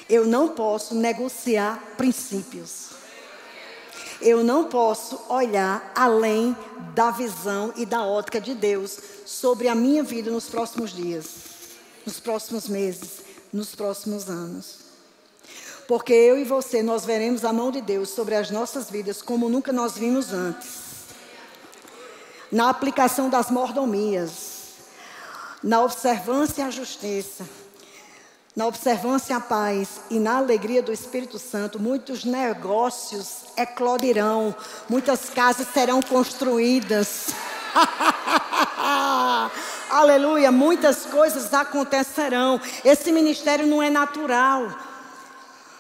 Eu 0.10 0.26
não 0.26 0.50
posso 0.50 0.96
negociar 0.96 1.84
princípios. 1.98 2.90
Eu 4.22 4.44
não 4.44 4.66
posso 4.66 5.20
olhar 5.30 5.92
além 5.96 6.56
da 6.96 7.12
visão 7.12 7.74
e 7.76 7.86
da 7.86 8.04
ótica 8.04 8.42
de 8.42 8.56
Deus 8.56 8.98
sobre 9.26 9.68
a 9.68 9.76
minha 9.76 10.02
vida 10.02 10.32
nos 10.32 10.50
próximos 10.50 10.92
dias, 10.92 11.28
nos 12.06 12.20
próximos 12.20 12.68
meses, 12.68 13.22
nos 13.54 13.76
próximos 13.76 14.30
anos. 14.30 14.80
Porque 15.88 16.14
eu 16.14 16.38
e 16.38 16.44
você, 16.44 16.82
nós 16.82 17.06
veremos 17.06 17.46
a 17.46 17.54
mão 17.54 17.72
de 17.72 17.80
Deus 17.80 18.10
sobre 18.10 18.36
as 18.36 18.50
nossas 18.50 18.90
vidas 18.90 19.22
como 19.22 19.50
nunca 19.50 19.72
nós 19.72 19.98
vimos 19.98 20.34
antes. 20.34 20.88
Na 22.52 22.70
aplicação 22.70 23.30
das 23.30 23.52
mordomias, 23.52 24.58
na 25.62 25.82
observância 25.84 26.66
à 26.66 26.70
justiça 26.70 27.46
na 28.58 28.66
observância 28.66 29.38
à 29.38 29.40
paz 29.40 30.02
e 30.10 30.18
na 30.18 30.38
alegria 30.38 30.82
do 30.82 30.92
Espírito 30.92 31.38
Santo, 31.38 31.80
muitos 31.80 32.26
negócios 32.26 33.44
eclodirão, 33.56 34.56
muitas 34.90 35.30
casas 35.30 35.68
serão 35.68 36.02
construídas. 36.02 37.28
Aleluia, 39.92 40.52
muitas 40.52 41.06
coisas 41.06 41.54
acontecerão. 41.54 42.60
Esse 42.84 43.12
ministério 43.12 43.68
não 43.68 43.82
é 43.82 43.92
natural. 43.92 44.68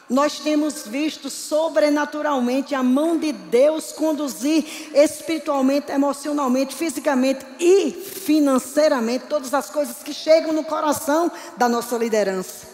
Nós 0.10 0.40
temos 0.40 0.88
visto 0.88 1.30
sobrenaturalmente 1.30 2.74
a 2.74 2.82
mão 2.82 3.18
de 3.18 3.34
Deus 3.34 3.92
conduzir 3.92 4.66
espiritualmente, 4.94 5.92
emocionalmente, 5.92 6.74
fisicamente 6.74 7.46
e 7.60 7.92
financeiramente 7.92 9.26
todas 9.26 9.54
as 9.54 9.70
coisas 9.70 9.98
que 9.98 10.14
chegam 10.14 10.54
no 10.54 10.64
coração 10.64 11.30
da 11.58 11.68
nossa 11.68 11.98
liderança. 11.98 12.68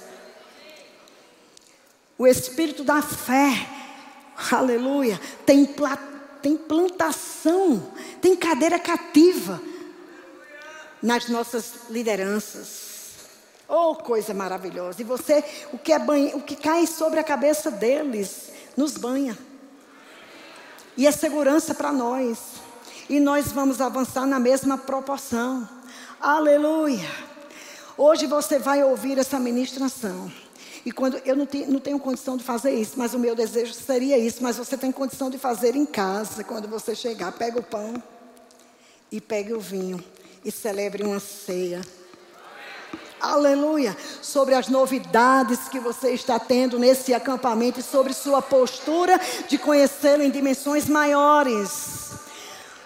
O 2.20 2.28
espírito 2.28 2.84
da 2.84 3.02
fé, 3.02 3.68
aleluia, 4.52 5.20
tem, 5.44 5.68
tem 6.40 6.56
plantação, 6.56 7.92
tem 8.22 8.36
cadeira 8.36 8.78
cativa 8.78 9.60
nas 11.02 11.28
nossas 11.30 11.90
lideranças. 11.90 12.93
Oh, 13.75 13.96
coisa 13.96 14.36
maravilhosa. 14.36 15.01
E 15.01 15.03
você, 15.03 15.44
o 15.74 15.80
que, 15.80 15.92
é 15.92 15.98
banho, 15.98 16.38
o 16.38 16.42
que 16.44 16.56
cai 16.56 16.86
sobre 16.86 17.20
a 17.20 17.24
cabeça 17.24 17.72
deles, 17.72 18.51
nos 18.77 18.98
banha. 18.98 19.36
E 20.96 21.08
é 21.08 21.12
segurança 21.12 21.74
para 21.74 21.92
nós. 21.92 22.38
E 23.10 23.20
nós 23.20 23.51
vamos 23.51 23.82
avançar 23.82 24.27
na 24.27 24.39
mesma 24.39 24.77
proporção. 24.77 25.68
Aleluia. 26.22 27.10
Hoje 27.98 28.27
você 28.27 28.60
vai 28.60 28.84
ouvir 28.84 29.18
essa 29.18 29.39
ministração. 29.39 30.32
E 30.86 30.92
quando 30.92 31.18
eu 31.25 31.36
não, 31.36 31.48
te, 31.48 31.65
não 31.65 31.80
tenho 31.80 31.98
condição 31.98 32.38
de 32.38 32.44
fazer 32.44 32.75
isso, 32.75 32.94
mas 32.98 33.15
o 33.15 33.20
meu 33.20 33.34
desejo 33.34 33.74
seria 33.74 34.20
isso, 34.20 34.44
mas 34.44 34.56
você 34.56 34.77
tem 34.77 34.92
condição 34.92 35.32
de 35.32 35.39
fazer 35.39 35.75
em 35.75 35.86
casa, 35.88 36.44
quando 36.44 36.68
você 36.68 36.94
chegar, 36.94 37.32
pega 37.32 37.60
o 37.60 37.63
pão 37.63 37.96
e 39.12 39.20
pegue 39.20 39.51
o 39.51 39.60
vinho 39.60 40.03
e 40.46 40.51
celebre 40.51 41.01
uma 41.03 41.20
ceia. 41.20 41.82
Aleluia. 43.24 43.96
Sobre 44.22 44.53
as 44.53 44.68
novidades 44.68 45.70
que 45.70 45.80
você 45.80 46.10
está 46.10 46.38
tendo 46.38 46.77
nesse 46.77 47.13
acampamento 47.13 47.80
e 47.80 47.84
sobre 47.84 48.12
sua 48.13 48.42
postura 48.42 49.18
de 49.48 49.58
conhecê-lo 49.58 50.24
em 50.24 50.30
dimensões 50.30 50.89
maiores. 50.89 52.12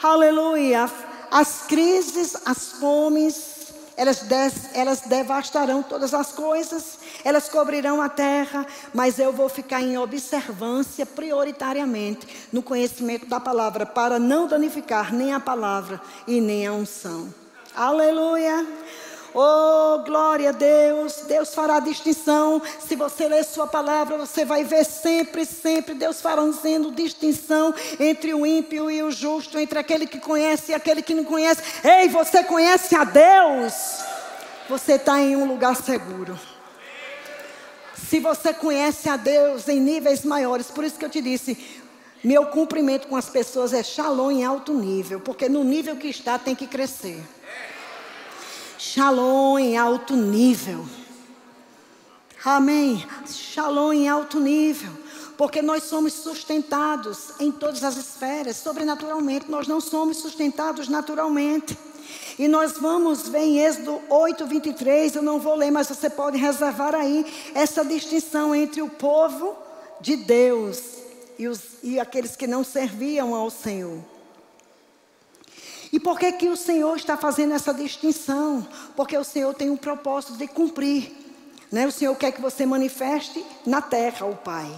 Aleluia. 0.01 0.91
As 1.32 1.63
crises, 1.63 2.38
as 2.46 2.74
fomes, 2.74 3.74
elas, 3.98 4.20
des, 4.20 4.75
elas 4.75 5.01
devastarão 5.01 5.82
todas 5.82 6.13
as 6.13 6.32
coisas, 6.32 7.00
elas 7.25 7.50
cobrirão 7.50 8.00
a 8.00 8.08
terra, 8.08 8.63
mas 8.94 9.17
eu 9.17 9.34
vou 9.34 9.50
ficar 9.50 9.82
em 9.82 9.98
observância 9.98 11.03
prioritariamente 11.03 12.27
no 12.53 12.62
conhecimento 12.62 13.25
da 13.25 13.39
palavra, 13.39 13.88
para 13.88 14.20
não 14.20 14.48
danificar 14.48 15.12
nem 15.12 15.34
a 15.34 15.39
palavra 15.39 16.00
e 16.27 16.39
nem 16.39 16.67
a 16.67 16.74
unção. 16.74 17.34
Aleluia. 17.75 18.65
Oh, 19.39 20.00
glória 20.00 20.50
a 20.50 20.51
Deus. 20.51 21.22
Deus 21.27 21.53
fará 21.53 21.79
distinção. 21.79 22.60
Se 22.79 22.96
você 22.96 23.27
ler 23.27 23.44
Sua 23.44 23.67
palavra, 23.67 24.17
você 24.17 24.44
vai 24.44 24.63
ver 24.63 24.84
sempre, 24.84 25.46
sempre 25.46 25.94
Deus 25.94 26.20
fazendo 26.20 26.91
distinção 26.91 27.72
entre 28.00 28.34
o 28.34 28.48
ímpio 28.48 28.89
e 28.89 29.03
o 29.03 29.12
justo, 29.12 29.60
entre 29.60 29.77
aquele 29.77 30.08
que 30.08 30.20
conhece 30.20 30.72
e 30.72 30.74
aquele 30.74 31.03
que 31.03 31.13
não 31.13 31.24
conhece. 31.24 31.62
Ei, 31.84 32.10
você 32.10 32.44
conhece 32.44 32.96
a 32.96 33.03
Deus? 33.03 33.74
Você 34.70 34.94
está 34.94 35.22
em 35.22 35.36
um 35.36 35.48
lugar 35.48 35.75
seguro. 35.75 36.36
Se 38.10 38.20
você 38.20 38.56
conhece 38.56 39.08
a 39.08 39.17
Deus 39.17 39.67
em 39.67 39.79
níveis 39.79 40.25
maiores, 40.25 40.72
por 40.72 40.84
isso 40.84 40.98
que 40.98 41.06
eu 41.06 41.12
te 41.12 41.22
disse, 41.22 41.56
meu 42.24 42.48
cumprimento 42.48 43.08
com 43.08 43.15
as 43.15 43.29
pessoas 43.29 43.72
é 43.72 43.84
shalom 43.84 44.32
em 44.32 44.44
alto 44.44 44.74
nível, 44.74 45.20
porque 45.20 45.48
no 45.48 45.63
nível 45.63 45.96
que 45.96 46.08
está 46.08 46.39
tem 46.39 46.56
que 46.56 46.65
crescer. 46.65 47.37
Shalom 48.77 49.58
em 49.58 49.75
alto 49.75 50.15
nível. 50.15 50.86
Amém. 52.45 53.04
Shalom 53.25 53.91
em 53.91 54.08
alto 54.08 54.39
nível. 54.39 54.91
Porque 55.36 55.63
nós 55.63 55.84
somos 55.84 56.13
sustentados 56.13 57.32
em 57.39 57.52
todas 57.52 57.84
as 57.84 57.97
esferas, 57.97 58.58
sobrenaturalmente. 58.58 59.49
Nós 59.49 59.67
não 59.67 59.82
somos 59.82 60.17
sustentados 60.17 60.88
naturalmente. 60.88 61.78
E 62.38 62.47
nós 62.47 62.73
vamos 62.73 63.28
ver 63.28 63.39
em 63.39 63.60
Êxodo 63.60 63.99
8, 64.10 64.45
23. 64.45 65.15
Eu 65.15 65.23
não 65.23 65.39
vou 65.39 65.56
ler, 65.56 65.71
mas 65.71 65.88
você 65.88 66.10
pode 66.10 66.38
reservar 66.38 66.93
aí 66.93 67.25
essa 67.56 67.84
distinção 67.84 68.54
entre 68.54 68.82
o 68.84 68.89
povo 68.89 69.56
de 69.99 70.15
Deus 70.15 70.97
e, 71.39 71.47
os, 71.47 71.62
e 71.82 71.99
aqueles 71.99 72.36
que 72.36 72.45
não 72.45 72.63
serviam 72.63 73.34
ao 73.34 73.49
Senhor. 73.49 74.16
E 75.91 76.00
por 76.00 76.19
que, 76.19 76.32
que 76.34 76.50
o 76.50 76.58
Senhor 76.58 76.95
está 76.95 77.15
fazendo 77.15 77.54
essa 77.54 77.73
distinção? 77.73 78.67
Porque 78.95 79.17
o 79.17 79.23
Senhor 79.23 79.54
tem 79.54 79.69
um 79.69 79.78
propósito 79.78 80.34
de 80.34 80.47
cumprir. 80.47 81.12
Né? 81.71 81.88
O 81.88 81.91
Senhor 81.91 82.15
quer 82.15 82.32
que 82.32 82.41
você 82.41 82.65
manifeste 82.65 83.43
na 83.65 83.82
terra 83.82 84.26
o 84.26 84.36
Pai. 84.36 84.69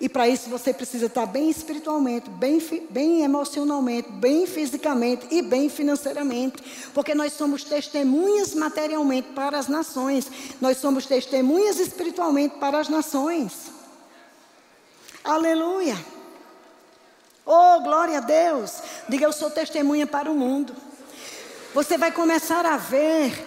E 0.00 0.08
para 0.08 0.28
isso 0.28 0.48
você 0.48 0.72
precisa 0.72 1.06
estar 1.06 1.26
bem 1.26 1.50
espiritualmente, 1.50 2.30
bem, 2.30 2.60
bem 2.88 3.22
emocionalmente, 3.22 4.08
bem 4.12 4.46
fisicamente 4.46 5.26
e 5.30 5.42
bem 5.42 5.68
financeiramente. 5.68 6.62
Porque 6.94 7.14
nós 7.14 7.32
somos 7.32 7.64
testemunhas 7.64 8.54
materialmente 8.54 9.30
para 9.34 9.58
as 9.58 9.66
nações. 9.66 10.30
Nós 10.60 10.76
somos 10.76 11.04
testemunhas 11.04 11.80
espiritualmente 11.80 12.56
para 12.58 12.78
as 12.78 12.88
nações. 12.88 13.72
Aleluia. 15.24 15.96
Oh, 17.50 17.80
glória 17.80 18.18
a 18.18 18.20
Deus. 18.20 18.82
Diga, 19.08 19.24
eu 19.24 19.32
sou 19.32 19.50
testemunha 19.50 20.06
para 20.06 20.30
o 20.30 20.34
mundo. 20.34 20.76
Você 21.72 21.96
vai 21.96 22.12
começar 22.12 22.66
a 22.66 22.76
ver 22.76 23.42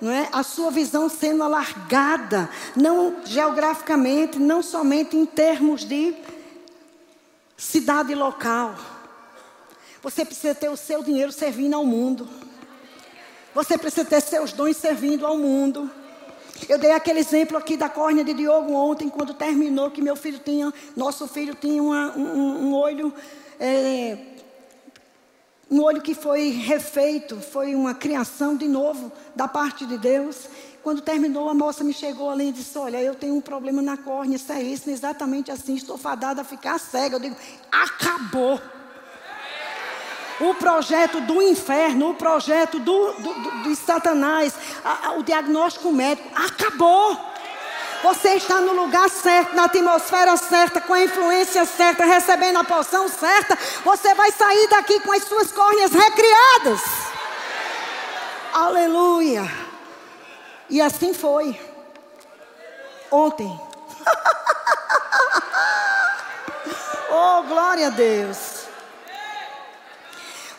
não 0.00 0.10
é, 0.10 0.26
a 0.32 0.42
sua 0.42 0.70
visão 0.70 1.06
sendo 1.10 1.42
alargada, 1.42 2.48
não 2.74 3.16
geograficamente, 3.26 4.38
não 4.38 4.62
somente 4.62 5.18
em 5.18 5.26
termos 5.26 5.84
de 5.84 6.16
cidade 7.54 8.14
local. 8.14 8.74
Você 10.02 10.24
precisa 10.24 10.54
ter 10.54 10.70
o 10.70 10.76
seu 10.76 11.02
dinheiro 11.02 11.30
servindo 11.30 11.74
ao 11.74 11.84
mundo. 11.84 12.26
Você 13.54 13.76
precisa 13.76 14.06
ter 14.06 14.22
seus 14.22 14.54
dons 14.54 14.78
servindo 14.78 15.26
ao 15.26 15.36
mundo. 15.36 15.90
Eu 16.68 16.78
dei 16.78 16.92
aquele 16.92 17.20
exemplo 17.20 17.56
aqui 17.56 17.76
da 17.76 17.88
córnea 17.88 18.24
de 18.24 18.34
Diogo 18.34 18.72
ontem, 18.72 19.08
quando 19.08 19.34
terminou, 19.34 19.90
que 19.90 20.00
meu 20.00 20.16
filho 20.16 20.38
tinha, 20.38 20.72
nosso 20.96 21.26
filho 21.26 21.54
tinha 21.54 21.82
uma, 21.82 22.16
um, 22.16 22.68
um 22.68 22.74
olho 22.74 23.12
é, 23.58 24.18
um 25.72 25.80
olho 25.82 26.02
que 26.02 26.14
foi 26.14 26.50
refeito, 26.50 27.40
foi 27.40 27.74
uma 27.74 27.94
criação 27.94 28.54
de 28.54 28.68
novo 28.68 29.10
da 29.34 29.48
parte 29.48 29.86
de 29.86 29.96
Deus. 29.96 30.46
Quando 30.82 31.00
terminou, 31.00 31.48
a 31.48 31.54
moça 31.54 31.82
me 31.82 31.94
chegou 31.94 32.28
ali 32.28 32.50
e 32.50 32.52
disse: 32.52 32.76
Olha, 32.76 33.00
eu 33.00 33.14
tenho 33.14 33.34
um 33.34 33.40
problema 33.40 33.80
na 33.80 33.96
córnea, 33.96 34.36
isso 34.36 34.52
é 34.52 34.62
isso, 34.62 34.90
exatamente 34.90 35.50
assim, 35.50 35.74
estou 35.74 35.96
fadada 35.96 36.42
a 36.42 36.44
ficar 36.44 36.78
cega. 36.78 37.16
Eu 37.16 37.20
digo: 37.20 37.36
Acabou. 37.70 38.60
O 40.42 40.54
projeto 40.54 41.20
do 41.20 41.40
inferno, 41.40 42.10
o 42.10 42.14
projeto 42.14 42.80
do, 42.80 43.12
do, 43.12 43.34
do 43.34 43.62
de 43.62 43.76
Satanás, 43.76 44.52
a, 44.84 45.08
a, 45.08 45.12
o 45.12 45.22
diagnóstico 45.22 45.92
médico, 45.92 46.28
acabou. 46.34 47.16
Você 48.02 48.30
está 48.30 48.60
no 48.60 48.72
lugar 48.72 49.08
certo, 49.08 49.54
na 49.54 49.66
atmosfera 49.66 50.36
certa, 50.36 50.80
com 50.80 50.94
a 50.94 51.04
influência 51.04 51.64
certa, 51.64 52.04
recebendo 52.04 52.58
a 52.58 52.64
porção 52.64 53.08
certa. 53.08 53.56
Você 53.84 54.12
vai 54.14 54.32
sair 54.32 54.68
daqui 54.68 54.98
com 54.98 55.12
as 55.12 55.22
suas 55.22 55.52
córneas 55.52 55.92
recriadas. 55.92 56.80
Aleluia. 58.52 59.48
E 60.68 60.80
assim 60.80 61.14
foi. 61.14 61.56
Ontem. 63.12 63.60
oh, 67.10 67.42
glória 67.44 67.86
a 67.86 67.90
Deus. 67.90 68.51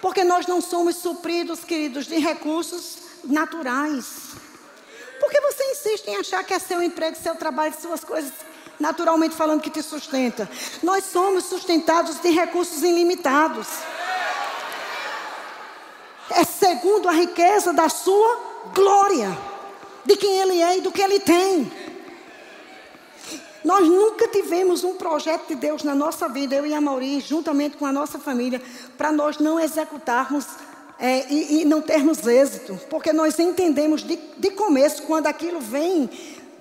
Porque 0.04 0.22
nós 0.22 0.46
não 0.48 0.60
somos 0.60 0.98
supridos, 0.98 1.64
queridos, 1.64 2.08
de 2.08 2.18
recursos 2.18 2.98
naturais. 3.24 4.32
Por 5.18 5.32
que 5.32 5.40
você 5.40 5.64
insiste 5.72 6.08
em 6.10 6.18
achar 6.18 6.44
que 6.44 6.54
é 6.54 6.60
seu 6.60 6.84
emprego, 6.84 7.16
seu 7.16 7.36
trabalho, 7.36 7.74
suas 7.82 8.04
coisas, 8.04 8.34
naturalmente 8.78 9.34
falando, 9.34 9.62
que 9.62 9.70
te 9.70 9.82
sustenta? 9.82 10.50
Nós 10.84 11.06
somos 11.06 11.46
sustentados 11.46 12.20
de 12.20 12.32
recursos 12.32 12.84
ilimitados. 12.84 13.66
É 16.32 16.44
segundo 16.44 17.08
a 17.08 17.14
riqueza 17.14 17.72
da 17.72 17.88
sua 17.88 18.72
glória, 18.76 19.30
de 20.04 20.18
quem 20.18 20.38
Ele 20.38 20.62
é 20.62 20.80
e 20.80 20.82
do 20.82 20.92
que 20.92 21.02
Ele 21.02 21.22
tem. 21.22 21.72
Nós 23.64 23.88
nunca 23.88 24.28
tivemos 24.28 24.84
um 24.84 24.96
projeto 24.96 25.48
de 25.48 25.56
Deus 25.56 25.84
na 25.84 25.96
nossa 25.96 26.28
vida, 26.28 26.56
eu 26.56 26.66
e 26.66 26.74
a 26.74 26.82
Mauri, 26.82 27.22
juntamente 27.22 27.78
com 27.78 27.86
a 27.86 27.92
nossa 27.92 28.20
família, 28.20 28.62
para 28.98 29.12
nós 29.12 29.38
não 29.38 29.60
executarmos 29.60 30.46
é, 31.00 31.26
e, 31.32 31.62
e, 31.62 31.66
não 31.66 31.82
termos 31.82 32.26
êxito, 32.28 32.80
porque 32.90 33.12
nós 33.12 33.40
entendemos 33.40 34.04
de, 34.04 34.18
de 34.38 34.52
começo, 34.52 35.04
quando 35.04 35.28
aquilo 35.28 35.60
vem 35.60 36.10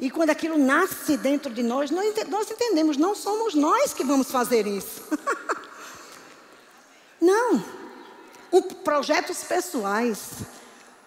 e 0.01 0.11
quando 0.11 0.31
aquilo 0.31 0.59
nasce 0.59 1.17
dentro 1.17 1.53
de 1.53 1.63
nós, 1.63 1.91
nós, 1.91 2.13
nós 2.29 2.51
entendemos, 2.51 2.97
não 2.97 3.15
somos 3.15 3.55
nós 3.55 3.93
que 3.93 4.03
vamos 4.03 4.31
fazer 4.31 4.67
isso. 4.67 5.03
não. 7.21 7.63
Projetos 8.85 9.45
pessoais. 9.45 10.31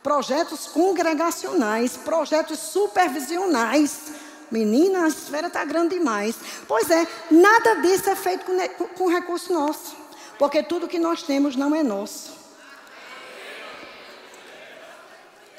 projetos 0.01 0.67
congregacionais, 0.67 1.97
projetos 1.97 2.59
supervisionais. 2.59 4.24
Menina, 4.55 5.03
a 5.03 5.07
esfera 5.09 5.47
está 5.47 5.65
grande 5.65 5.97
demais. 5.97 6.35
Pois 6.65 6.89
é, 6.89 7.05
nada 7.29 7.75
disso 7.81 8.09
é 8.09 8.15
feito 8.15 8.45
com, 8.45 8.87
com 8.87 9.09
recurso 9.09 9.51
nosso. 9.51 9.97
Porque 10.39 10.63
tudo 10.63 10.87
que 10.87 10.97
nós 10.97 11.23
temos 11.23 11.57
não 11.57 11.75
é 11.75 11.83
nosso. 11.83 12.33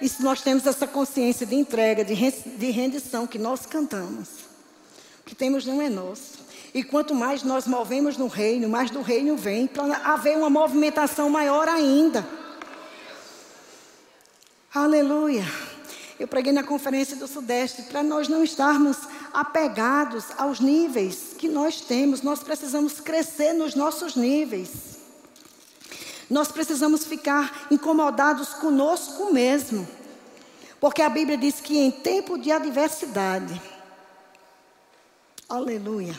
E 0.00 0.08
se 0.08 0.22
nós 0.22 0.40
temos 0.40 0.66
essa 0.66 0.86
consciência 0.86 1.46
de 1.46 1.54
entrega, 1.54 2.04
de, 2.04 2.14
rendição 2.70 3.26
que 3.26 3.38
nós 3.38 3.66
cantamos, 3.66 4.28
o 5.20 5.24
que 5.24 5.34
temos 5.34 5.66
não 5.66 5.80
é 5.82 5.90
nosso. 5.90 6.46
E 6.72 6.82
quanto 6.82 7.14
mais 7.14 7.42
nós 7.42 7.66
movemos 7.66 8.16
no 8.16 8.26
reino, 8.26 8.68
mais 8.68 8.90
do 8.90 9.02
reino 9.02 9.36
vem, 9.36 9.66
para 9.66 9.96
haver 10.12 10.36
uma 10.36 10.50
movimentação 10.50 11.28
maior 11.28 11.68
ainda. 11.68 12.26
Aleluia. 14.74 15.44
Eu 16.18 16.26
preguei 16.26 16.52
na 16.52 16.62
conferência 16.62 17.14
do 17.16 17.28
Sudeste 17.28 17.82
para 17.82 18.02
nós 18.02 18.26
não 18.26 18.42
estarmos 18.42 18.96
apegados 19.34 20.24
aos 20.38 20.60
níveis 20.60 21.34
que 21.36 21.46
nós 21.46 21.82
temos. 21.82 22.22
Nós 22.22 22.42
precisamos 22.42 23.00
crescer 23.00 23.52
nos 23.52 23.74
nossos 23.74 24.16
níveis. 24.16 24.96
Nós 26.30 26.48
precisamos 26.48 27.04
ficar 27.04 27.66
incomodados 27.70 28.54
conosco 28.54 29.30
mesmo. 29.30 29.86
Porque 30.80 31.02
a 31.02 31.08
Bíblia 31.10 31.36
diz 31.36 31.60
que 31.60 31.76
em 31.76 31.90
tempo 31.90 32.38
de 32.38 32.50
adversidade, 32.50 33.60
aleluia, 35.46 36.18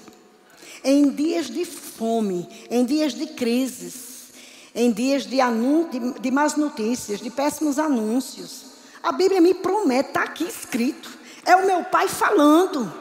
em 0.83 1.09
dias 1.09 1.47
de 1.47 1.65
fome, 1.65 2.47
em 2.69 2.85
dias 2.85 3.13
de 3.13 3.27
crises, 3.27 4.27
em 4.75 4.91
dias 4.91 5.25
de, 5.25 5.37
de, 5.37 6.19
de 6.19 6.31
más 6.31 6.55
notícias, 6.55 7.19
de 7.19 7.31
péssimos 7.31 7.79
anúncios, 7.79 8.66
a 9.01 9.11
Bíblia 9.11 9.41
me 9.41 9.53
promete, 9.53 10.09
está 10.09 10.23
aqui 10.23 10.43
escrito, 10.45 11.09
é 11.45 11.55
o 11.55 11.65
meu 11.65 11.83
pai 11.83 12.07
falando, 12.07 12.91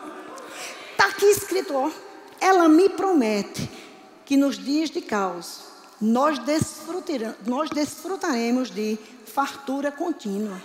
está 0.92 1.06
aqui 1.06 1.26
escrito, 1.26 1.74
ó, 1.74 1.90
ela 2.40 2.68
me 2.68 2.88
promete 2.88 3.70
que 4.24 4.36
nos 4.36 4.58
dias 4.58 4.90
de 4.90 5.00
caos, 5.00 5.60
nós, 6.00 6.38
nós 7.46 7.70
desfrutaremos 7.70 8.70
de 8.70 8.98
fartura 9.26 9.90
contínua. 9.90 10.60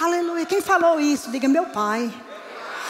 Aleluia. 0.00 0.44
Quem 0.44 0.60
falou 0.60 1.00
isso? 1.00 1.30
Diga, 1.30 1.48
meu 1.48 1.66
pai. 1.66 2.12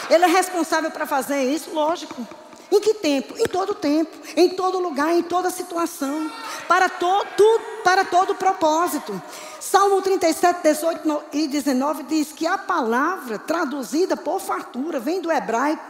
Ele 0.09 0.23
é 0.23 0.27
responsável 0.27 0.91
para 0.91 1.05
fazer 1.05 1.43
isso? 1.43 1.71
Lógico. 1.71 2.27
Em 2.71 2.79
que 2.79 2.95
tempo? 2.95 3.35
Em 3.37 3.47
todo 3.47 3.75
tempo, 3.75 4.11
em 4.35 4.49
todo 4.49 4.79
lugar, 4.79 5.13
em 5.13 5.23
toda 5.23 5.49
situação, 5.49 6.31
para, 6.67 6.89
to, 6.89 7.25
tu, 7.37 7.61
para 7.83 8.03
todo 8.03 8.35
propósito. 8.35 9.21
Salmo 9.59 10.01
37, 10.01 10.61
18 10.63 11.23
e 11.33 11.47
19 11.47 12.03
diz 12.03 12.31
que 12.31 12.47
a 12.47 12.57
palavra 12.57 13.37
traduzida 13.37 14.17
por 14.17 14.39
fartura 14.39 14.99
vem 14.99 15.21
do 15.21 15.31
hebraico, 15.31 15.83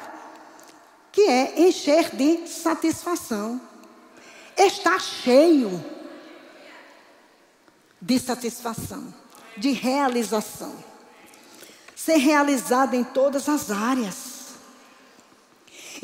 que 1.11 1.21
é 1.21 1.61
encher 1.61 2.15
de 2.15 2.47
satisfação 2.47 3.61
está 4.57 4.97
cheio 4.99 5.83
de 8.01 8.19
satisfação, 8.19 9.13
de 9.57 9.71
realização. 9.71 10.73
Ser 11.95 12.17
realizado 12.17 12.93
em 12.93 13.03
todas 13.03 13.49
as 13.49 13.71
áreas. 13.71 14.34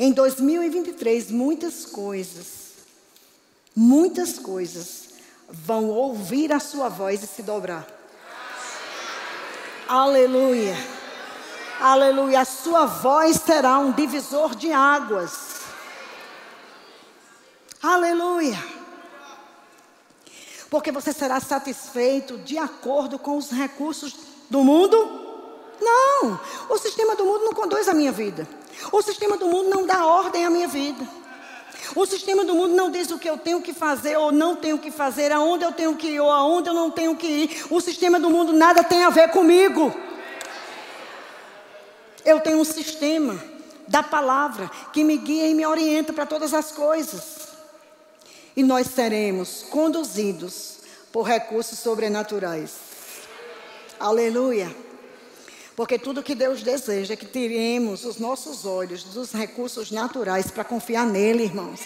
Em 0.02 0.10
2023, 0.10 1.30
muitas 1.30 1.84
coisas, 1.84 2.72
muitas 3.72 4.36
coisas 4.36 5.10
vão 5.48 5.90
ouvir 5.90 6.52
a 6.52 6.58
sua 6.58 6.88
voz 6.88 7.22
e 7.22 7.26
se 7.28 7.40
dobrar. 7.40 7.86
Aleluia. 9.86 10.74
Aleluia. 11.78 12.40
A 12.40 12.44
sua 12.44 12.84
voz 12.84 13.38
terá 13.42 13.78
um 13.78 13.92
divisor 13.92 14.56
de 14.56 14.72
águas. 14.72 15.60
Aleluia. 17.80 18.58
Porque 20.68 20.90
você 20.90 21.12
será 21.12 21.38
satisfeito 21.38 22.38
de 22.38 22.58
acordo 22.58 23.20
com 23.20 23.36
os 23.36 23.52
recursos 23.52 24.16
do 24.50 24.64
mundo? 24.64 24.96
Não. 25.80 26.40
O 26.68 26.76
sistema 26.76 27.14
do 27.14 27.24
mundo 27.24 27.44
não 27.44 27.52
conduz 27.52 27.86
a 27.86 27.94
minha 27.94 28.10
vida. 28.10 28.48
O 28.90 29.02
sistema 29.02 29.36
do 29.36 29.46
mundo 29.46 29.68
não 29.68 29.86
dá 29.86 30.06
ordem 30.06 30.44
à 30.44 30.50
minha 30.50 30.68
vida. 30.68 31.06
O 31.94 32.06
sistema 32.06 32.44
do 32.44 32.54
mundo 32.54 32.74
não 32.74 32.90
diz 32.90 33.10
o 33.10 33.18
que 33.18 33.28
eu 33.28 33.36
tenho 33.36 33.60
que 33.60 33.72
fazer 33.72 34.16
ou 34.16 34.32
não 34.32 34.56
tenho 34.56 34.78
que 34.78 34.90
fazer, 34.90 35.30
aonde 35.32 35.64
eu 35.64 35.72
tenho 35.72 35.94
que 35.96 36.08
ir 36.08 36.20
ou 36.20 36.30
aonde 36.30 36.68
eu 36.68 36.74
não 36.74 36.90
tenho 36.90 37.16
que 37.16 37.26
ir. 37.26 37.66
O 37.70 37.80
sistema 37.80 38.18
do 38.18 38.30
mundo 38.30 38.52
nada 38.52 38.82
tem 38.82 39.04
a 39.04 39.10
ver 39.10 39.30
comigo. 39.30 39.94
Eu 42.24 42.40
tenho 42.40 42.58
um 42.58 42.64
sistema 42.64 43.42
da 43.86 44.02
palavra 44.02 44.70
que 44.92 45.04
me 45.04 45.16
guia 45.16 45.48
e 45.48 45.54
me 45.54 45.66
orienta 45.66 46.12
para 46.12 46.24
todas 46.24 46.54
as 46.54 46.70
coisas 46.70 47.42
e 48.56 48.62
nós 48.62 48.86
seremos 48.88 49.64
conduzidos 49.64 50.78
por 51.10 51.22
recursos 51.22 51.78
sobrenaturais. 51.78 52.72
Aleluia. 53.98 54.74
Porque 55.82 55.98
tudo 55.98 56.22
que 56.22 56.36
Deus 56.36 56.62
deseja 56.62 57.14
é 57.14 57.16
que 57.16 57.26
tiremos 57.26 58.04
os 58.04 58.16
nossos 58.16 58.64
olhos 58.64 59.02
dos 59.02 59.32
recursos 59.32 59.90
naturais 59.90 60.48
para 60.48 60.62
confiar 60.62 61.04
nele, 61.04 61.42
irmãos. 61.42 61.80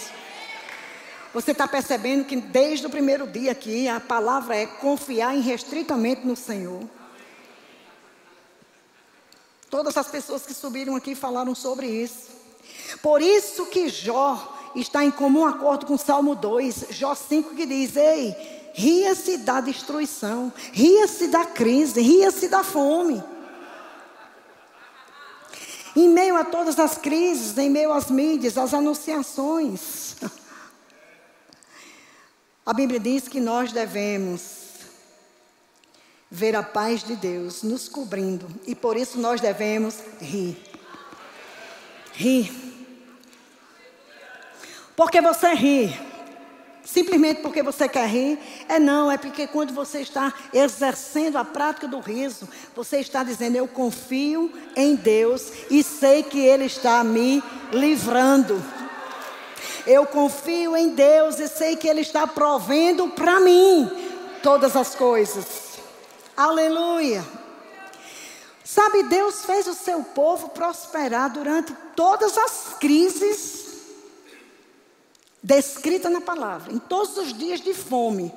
Você 1.33 1.53
está 1.53 1.67
percebendo 1.67 2.27
que 2.27 2.37
desde 2.37 2.87
o 2.87 2.91
primeiro 2.91 3.27
dia 3.27 3.53
aqui 3.53 3.89
a 3.89 3.99
palavra 3.99 4.55
é 4.55 4.67
confiar 4.67 5.35
irrestritamente 5.35 6.27
no 6.27 6.37
Senhor. 6.37 6.83
Todas 9.71 9.97
as 9.97 10.09
pessoas 10.09 10.45
que 10.45 10.53
subiram 10.53 10.95
aqui 10.95 11.15
falaram 11.15 11.55
sobre 11.55 11.87
isso. 11.87 12.29
Por 13.01 13.23
isso 13.23 13.65
que 13.65 13.89
Jó 13.89 14.59
está 14.75 15.07
em 15.07 15.11
comum 15.11 15.47
acordo 15.47 15.87
com 15.87 15.95
o 15.95 15.99
Salmo 15.99 16.35
2, 16.35 16.89
Jó 16.91 17.15
5, 17.15 17.55
que 17.55 17.65
diz: 17.65 17.97
Ei, 17.97 18.37
ria-se 18.75 19.39
da 19.39 19.63
destruição, 19.63 20.53
ria-se 20.71 21.29
da 21.29 21.47
crise, 21.47 22.03
ria-se 22.03 22.47
da 22.47 22.63
fome. 22.63 23.25
Em 25.97 26.11
meio 26.11 26.37
a 26.37 26.45
todas 26.45 26.79
as 26.79 26.99
crises, 26.99 27.57
em 27.57 27.71
meio 27.71 27.91
às 27.91 28.11
mídias, 28.11 28.59
às 28.59 28.75
anunciações, 28.75 30.17
a 32.67 32.75
Bíblia 32.75 33.01
diz 33.01 33.27
que 33.27 33.41
nós 33.41 33.73
devemos 33.73 34.67
ver 36.31 36.55
a 36.55 36.63
paz 36.63 37.03
de 37.03 37.17
Deus 37.17 37.63
nos 37.63 37.89
cobrindo 37.89 38.47
e 38.67 38.75
por 38.75 38.95
isso 38.95 39.19
nós 39.19 39.41
devemos 39.41 39.97
rir. 40.21 40.63
Rir. 42.13 42.53
Porque 44.95 45.23
você 45.23 45.55
ri. 45.55 46.06
Simplesmente 46.87 47.43
porque 47.43 47.65
você 47.65 47.89
quer 47.89 48.09
rir? 48.09 48.39
É 48.69 48.79
não, 48.79 49.11
é 49.11 49.19
porque 49.19 49.49
quando 49.49 49.75
você 49.75 50.03
está 50.03 50.33
exercendo 50.55 51.37
a 51.37 51.45
prática 51.45 51.89
do 51.89 51.99
riso, 51.99 52.49
você 52.77 53.01
está 53.01 53.25
dizendo: 53.25 53.57
Eu 53.57 53.67
confio 53.67 54.53
em 54.77 54.95
Deus 54.95 55.51
e 55.69 55.83
sei 55.83 56.23
que 56.23 56.39
Ele 56.39 56.67
está 56.67 57.03
me 57.03 57.43
livrando. 57.73 58.63
Eu 59.85 60.07
confio 60.07 60.77
em 60.77 60.91
Deus 60.91 61.41
e 61.41 61.49
sei 61.49 61.75
que 61.75 61.89
Ele 61.89 62.03
está 62.03 62.25
provendo 62.25 63.09
para 63.09 63.41
mim 63.41 63.91
todas 64.41 64.77
as 64.77 64.95
coisas. 64.95 65.45
Aleluia. 66.37 67.25
Sabe, 68.63 69.03
Deus 69.05 69.45
fez 69.45 69.67
o 69.67 69.75
seu 69.75 70.05
povo 70.05 70.51
prosperar 70.51 71.33
durante 71.33 71.73
todas 71.97 72.39
as 72.39 72.77
crises 72.79 73.66
descrita 75.47 76.11
na 76.11 76.21
palavra. 76.21 76.73
Em 76.73 76.79
todos 76.79 77.17
os 77.17 77.33
dias 77.33 77.61
de 77.61 77.73
fome, 77.73 78.35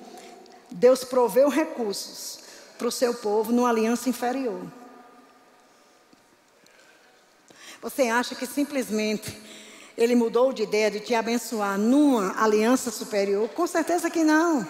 Deus 0.69 1.03
proveu 1.03 1.49
recursos 1.49 2.39
para 2.77 2.87
o 2.87 2.91
seu 2.91 3.15
povo 3.15 3.51
numa 3.51 3.69
aliança 3.69 4.07
inferior. 4.07 4.61
Você 7.81 8.03
acha 8.03 8.35
que 8.35 8.45
simplesmente 8.45 9.35
ele 9.97 10.13
mudou 10.13 10.53
de 10.53 10.61
ideia 10.61 10.91
de 10.91 10.99
te 10.99 11.15
abençoar 11.15 11.79
numa 11.79 12.39
aliança 12.41 12.91
superior? 12.91 13.49
Com 13.49 13.65
certeza 13.65 14.09
que 14.11 14.23
não. 14.23 14.67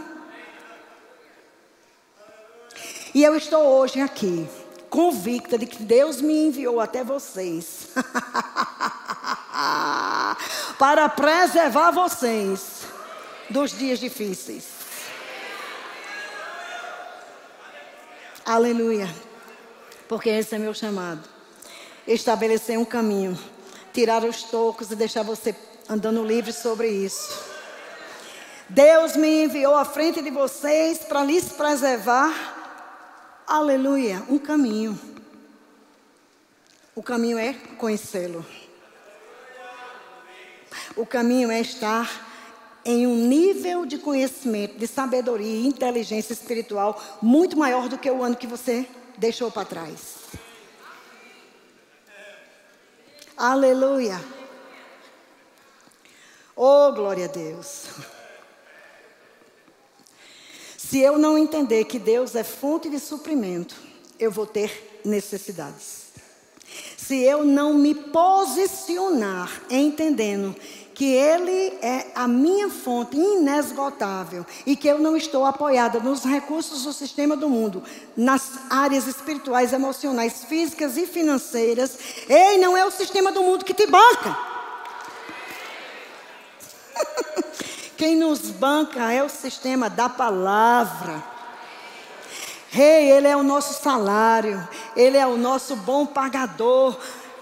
E 3.13 3.21
eu 3.21 3.36
estou 3.36 3.63
hoje 3.63 3.99
aqui, 3.99 4.47
convicta 4.89 5.58
de 5.58 5.65
que 5.65 5.84
Deus 5.84 6.21
me 6.21 6.47
enviou 6.47 6.80
até 6.80 7.04
vocês. 7.04 7.89
para 10.80 11.10
preservar 11.10 11.92
vocês 11.92 12.86
dos 13.50 13.78
dias 13.78 14.00
difíceis. 14.00 14.63
Aleluia. 18.46 19.13
Porque 20.08 20.30
esse 20.30 20.56
é 20.56 20.58
meu 20.58 20.74
chamado. 20.74 21.22
Estabelecer 22.08 22.80
um 22.80 22.86
caminho, 22.86 23.38
tirar 23.94 24.24
os 24.24 24.44
tocos 24.44 24.89
e 24.89 24.96
deixar 24.96 25.22
você 25.22 25.54
andando 25.88 26.24
livre 26.24 26.54
sobre 26.54 26.88
isso. 26.88 27.44
Deus 28.70 29.18
me 29.18 29.44
enviou 29.44 29.76
à 29.76 29.84
frente 29.84 30.22
de 30.22 30.32
vocês 30.32 31.00
para 31.00 31.24
lhes 31.24 31.52
preservar, 31.52 32.32
aleluia, 33.46 34.24
um 34.30 34.39
caminho. 34.39 34.98
O 36.96 37.04
caminho 37.04 37.38
é 37.38 37.54
conhecê-lo. 37.78 38.46
O 40.99 41.05
caminho 41.05 41.49
é 41.49 41.62
estar 41.62 42.27
em 42.83 43.07
um 43.07 43.15
nível 43.15 43.85
de 43.85 43.97
conhecimento, 43.97 44.77
de 44.77 44.85
sabedoria 44.85 45.47
e 45.47 45.65
inteligência 45.65 46.33
espiritual 46.33 47.01
muito 47.21 47.57
maior 47.57 47.88
do 47.88 47.97
que 47.97 48.12
o 48.12 48.21
ano 48.21 48.35
que 48.35 48.45
você 48.45 48.85
deixou 49.17 49.49
para 49.49 49.63
trás. 49.63 50.15
Aleluia. 53.38 54.21
Oh, 56.53 56.91
glória 56.91 57.25
a 57.25 57.29
Deus. 57.29 57.85
Se 60.77 60.99
eu 60.99 61.17
não 61.17 61.38
entender 61.38 61.85
que 61.85 61.97
Deus 61.97 62.35
é 62.35 62.43
fonte 62.43 62.89
de 62.89 62.99
suprimento, 62.99 63.73
eu 64.19 64.29
vou 64.29 64.45
ter 64.45 64.99
necessidades. 65.05 66.09
Se 66.97 67.23
eu 67.23 67.45
não 67.45 67.73
me 67.73 67.95
posicionar 67.95 69.63
entendendo 69.69 70.53
que 70.99 71.13
Ele 71.13 71.77
é 71.81 72.07
a 72.13 72.27
minha 72.27 72.69
fonte 72.69 73.15
inesgotável 73.15 74.45
e 74.65 74.75
que 74.75 74.85
eu 74.85 74.99
não 74.99 75.15
estou 75.15 75.45
apoiada 75.45 75.97
nos 76.01 76.25
recursos 76.25 76.83
do 76.83 76.91
sistema 76.91 77.38
do 77.38 77.47
mundo, 77.47 77.81
nas 78.17 78.59
áreas 78.69 79.07
espirituais, 79.07 79.71
emocionais, 79.71 80.43
físicas 80.43 80.97
e 80.97 81.07
financeiras. 81.07 81.97
Ei, 82.27 82.57
não 82.57 82.75
é 82.75 82.85
o 82.85 82.91
sistema 82.91 83.31
do 83.31 83.41
mundo 83.41 83.63
que 83.63 83.73
te 83.73 83.88
banca. 83.88 84.38
Quem 87.95 88.17
nos 88.17 88.49
banca 88.49 89.09
é 89.09 89.23
o 89.23 89.29
sistema 89.29 89.89
da 89.89 90.09
palavra. 90.09 91.23
Rei, 92.71 93.05
hey, 93.05 93.12
Ele 93.12 93.27
é 93.29 93.38
o 93.38 93.41
nosso 93.41 93.81
salário, 93.81 94.67
Ele 94.97 95.15
é 95.15 95.25
o 95.25 95.38
nosso 95.38 95.77
bom 95.77 96.05
pagador. 96.05 96.99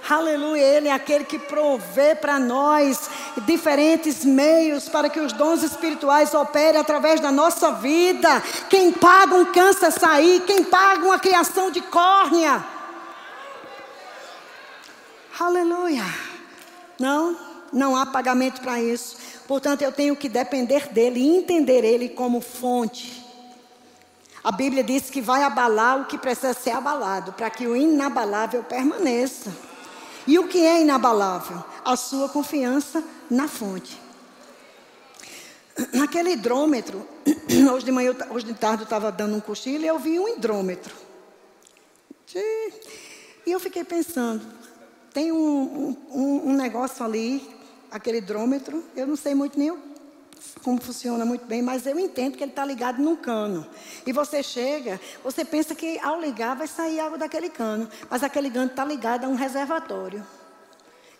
Aleluia, 0.09 0.63
Ele 0.63 0.87
é 0.87 0.93
aquele 0.93 1.25
que 1.25 1.37
provê 1.37 2.15
para 2.15 2.39
nós 2.39 3.09
diferentes 3.45 4.23
meios 4.23 4.87
para 4.87 5.09
que 5.09 5.19
os 5.19 5.33
dons 5.33 5.63
espirituais 5.63 6.33
operem 6.33 6.79
através 6.79 7.19
da 7.19 7.29
nossa 7.29 7.73
vida. 7.73 8.41
Quem 8.69 8.93
paga 8.93 9.35
um 9.35 9.45
câncer 9.45 9.91
sair, 9.91 10.39
quem 10.41 10.63
paga 10.63 11.05
uma 11.05 11.19
criação 11.19 11.69
de 11.69 11.81
córnea. 11.81 12.65
Aleluia. 15.37 16.05
Não, 16.97 17.37
não 17.73 17.95
há 17.95 18.05
pagamento 18.05 18.61
para 18.61 18.81
isso. 18.81 19.17
Portanto, 19.45 19.81
eu 19.81 19.91
tenho 19.91 20.15
que 20.15 20.29
depender 20.29 20.87
dele 20.87 21.19
e 21.19 21.37
entender 21.37 21.83
ele 21.83 22.07
como 22.07 22.39
fonte. 22.39 23.25
A 24.41 24.53
Bíblia 24.53 24.85
diz 24.85 25.09
que 25.09 25.19
vai 25.19 25.43
abalar 25.43 25.99
o 25.99 26.05
que 26.05 26.17
precisa 26.17 26.53
ser 26.53 26.71
abalado, 26.71 27.33
para 27.33 27.49
que 27.49 27.67
o 27.67 27.75
inabalável 27.75 28.63
permaneça. 28.63 29.51
E 30.27 30.37
o 30.37 30.47
que 30.47 30.59
é 30.59 30.81
inabalável? 30.81 31.63
A 31.85 31.95
sua 31.95 32.27
confiança 32.27 33.03
na 33.29 33.47
fonte. 33.47 33.99
Naquele 35.93 36.31
hidrômetro, 36.31 37.07
hoje 37.73 37.85
de 37.85 37.91
manhã, 37.91 38.13
hoje 38.29 38.45
de 38.45 38.53
tarde 38.53 38.81
eu 38.81 38.85
estava 38.85 39.11
dando 39.11 39.35
um 39.35 39.39
cochilo 39.39 39.83
e 39.83 39.87
eu 39.87 39.97
vi 39.97 40.19
um 40.19 40.27
hidrômetro. 40.27 40.93
E 43.45 43.51
eu 43.51 43.59
fiquei 43.59 43.83
pensando, 43.83 44.45
tem 45.13 45.31
um, 45.31 45.95
um, 46.11 46.49
um 46.49 46.53
negócio 46.53 47.05
ali, 47.05 47.47
aquele 47.89 48.17
hidrômetro, 48.17 48.83
eu 48.95 49.07
não 49.07 49.15
sei 49.15 49.33
muito 49.33 49.57
nem 49.57 49.71
como 50.63 50.81
funciona 50.81 51.25
muito 51.25 51.45
bem, 51.45 51.61
mas 51.61 51.85
eu 51.85 51.97
entendo 51.99 52.37
que 52.37 52.43
ele 52.43 52.51
está 52.51 52.65
ligado 52.65 53.01
num 53.01 53.15
cano. 53.15 53.65
E 54.05 54.11
você 54.11 54.43
chega, 54.43 54.99
você 55.23 55.45
pensa 55.45 55.73
que 55.73 55.99
ao 55.99 56.19
ligar 56.19 56.55
vai 56.55 56.67
sair 56.67 56.99
água 56.99 57.17
daquele 57.17 57.49
cano, 57.49 57.89
mas 58.09 58.23
aquele 58.23 58.49
cano 58.49 58.67
está 58.67 58.83
ligado 58.83 59.25
a 59.25 59.27
um 59.27 59.35
reservatório. 59.35 60.25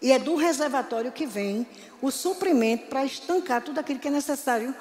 E 0.02 0.12
é 0.12 0.20
do 0.20 0.36
reservatório 0.36 1.12
que 1.12 1.26
vem 1.26 1.68
o 2.02 2.12
suprimento 2.12 2.88
para 2.88 3.06
estancar 3.06 3.62
tudo 3.62 3.80
aquilo 3.80 4.00
que 4.00 4.08
é 4.08 4.12
necessário 4.12 4.76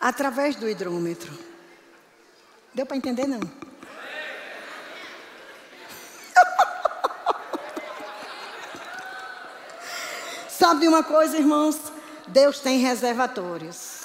através 0.00 0.54
do 0.56 0.68
hidrômetro. 0.68 1.32
Deu 2.72 2.86
para 2.86 2.96
entender 2.96 3.26
não? 3.26 3.40
Sabe 10.58 10.80
de 10.80 10.88
uma 10.88 11.04
coisa, 11.04 11.38
irmãos? 11.38 11.78
Deus 12.26 12.58
tem 12.58 12.80
reservatórios. 12.80 14.00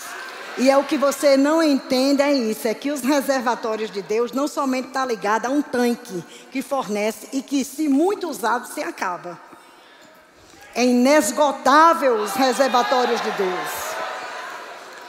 E 0.56 0.70
é 0.70 0.78
o 0.78 0.84
que 0.84 0.98
você 0.98 1.36
não 1.36 1.64
entende 1.64 2.22
é 2.22 2.32
isso, 2.32 2.68
é 2.68 2.76
que 2.76 2.92
os 2.92 3.02
reservatórios 3.02 3.90
de 3.90 4.04
Deus 4.04 4.32
não 4.32 4.48
somente 4.48 4.90
está 4.90 5.04
ligado 5.04 5.48
a 5.48 5.50
um 5.50 5.64
tanque 5.64 6.24
que 6.52 6.62
fornece 6.62 7.28
e 7.34 7.42
que 7.42 7.66
se 7.66 7.90
muito 7.90 8.30
usado 8.30 8.68
se 8.68 8.84
acaba. 8.84 9.40
É 10.76 10.86
inesgotável 10.86 12.18
os 12.18 12.34
reservatórios 12.34 13.20
de 13.20 13.32
Deus 13.32 13.83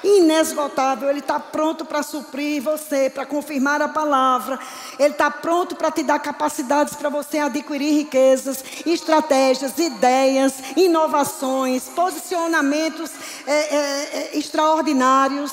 inesgotável. 0.04 1.08
Ele 1.08 1.20
está 1.20 1.40
pronto 1.40 1.84
para 1.84 2.02
suprir 2.02 2.62
você, 2.62 3.08
para 3.08 3.24
confirmar 3.24 3.80
a 3.80 3.88
palavra. 3.88 4.58
Ele 4.98 5.12
está 5.12 5.30
pronto 5.30 5.74
para 5.74 5.90
te 5.90 6.02
dar 6.02 6.18
capacidades 6.18 6.94
para 6.94 7.08
você 7.08 7.38
adquirir 7.38 7.92
riquezas, 7.94 8.62
estratégias, 8.84 9.78
ideias, 9.78 10.54
inovações, 10.76 11.88
posicionamentos 11.88 13.10
é, 13.46 13.52
é, 13.52 13.76
é, 14.34 14.38
extraordinários, 14.38 15.52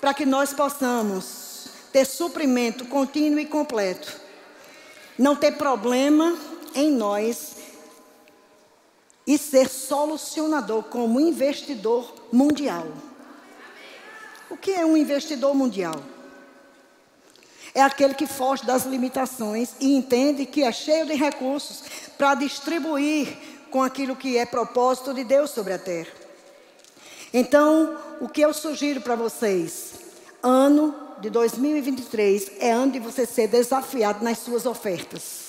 para 0.00 0.12
que 0.12 0.26
nós 0.26 0.52
possamos 0.52 1.68
ter 1.92 2.04
suprimento 2.04 2.84
contínuo 2.86 3.40
e 3.40 3.46
completo. 3.46 4.20
Não 5.18 5.36
ter 5.36 5.52
problema 5.52 6.36
em 6.74 6.90
nós 6.90 7.56
e 9.26 9.38
ser 9.38 9.68
solucionador 9.68 10.84
como 10.84 11.20
investidor 11.20 12.12
mundial. 12.32 12.86
O 14.52 14.56
que 14.58 14.72
é 14.72 14.84
um 14.84 14.98
investidor 14.98 15.54
mundial? 15.54 15.94
É 17.74 17.80
aquele 17.80 18.12
que 18.12 18.26
foge 18.26 18.66
das 18.66 18.84
limitações 18.84 19.70
e 19.80 19.96
entende 19.96 20.44
que 20.44 20.62
é 20.62 20.70
cheio 20.70 21.06
de 21.06 21.14
recursos 21.14 21.82
para 22.18 22.34
distribuir 22.34 23.34
com 23.70 23.82
aquilo 23.82 24.14
que 24.14 24.36
é 24.36 24.44
propósito 24.44 25.14
de 25.14 25.24
Deus 25.24 25.52
sobre 25.52 25.72
a 25.72 25.78
terra. 25.78 26.12
Então, 27.32 27.96
o 28.20 28.28
que 28.28 28.42
eu 28.42 28.52
sugiro 28.52 29.00
para 29.00 29.16
vocês? 29.16 29.94
Ano 30.42 30.94
de 31.22 31.30
2023 31.30 32.50
é 32.60 32.72
ano 32.72 32.92
de 32.92 32.98
você 32.98 33.24
ser 33.24 33.48
desafiado 33.48 34.22
nas 34.22 34.36
suas 34.36 34.66
ofertas. 34.66 35.41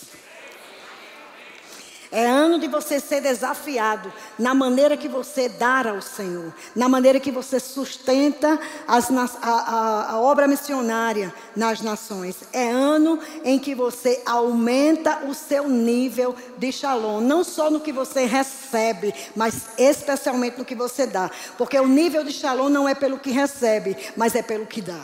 É 2.16 2.28
ano 2.28 2.60
de 2.60 2.68
você 2.68 3.00
ser 3.00 3.22
desafiado 3.22 4.14
na 4.38 4.54
maneira 4.54 4.96
que 4.96 5.08
você 5.08 5.50
dá 5.50 5.90
ao 5.90 6.00
Senhor, 6.00 6.54
na 6.76 6.88
maneira 6.88 7.20
que 7.20 7.32
você 7.32 7.60
sustenta 7.60 8.60
as, 8.88 9.10
a, 9.10 9.26
a, 9.42 10.12
a 10.12 10.20
obra 10.22 10.48
missionária 10.48 11.34
nas 11.56 11.82
nações. 11.82 12.36
É 12.54 12.70
ano 12.70 13.18
em 13.44 13.58
que 13.58 13.74
você 13.74 14.22
aumenta 14.28 15.26
o 15.26 15.34
seu 15.34 15.68
nível 15.68 16.36
de 16.56 16.72
shalom, 16.72 17.20
não 17.20 17.44
só 17.44 17.72
no 17.72 17.80
que 17.80 17.92
você 17.92 18.26
recebe, 18.26 19.12
mas 19.36 19.70
especialmente 19.76 20.60
no 20.60 20.66
que 20.66 20.76
você 20.76 21.08
dá. 21.08 21.32
Porque 21.58 21.80
o 21.80 21.88
nível 21.88 22.24
de 22.24 22.32
shalom 22.32 22.70
não 22.70 22.88
é 22.88 22.94
pelo 22.94 23.18
que 23.18 23.32
recebe, 23.32 23.98
mas 24.16 24.36
é 24.36 24.44
pelo 24.44 24.68
que 24.68 24.84
dá. 24.84 25.04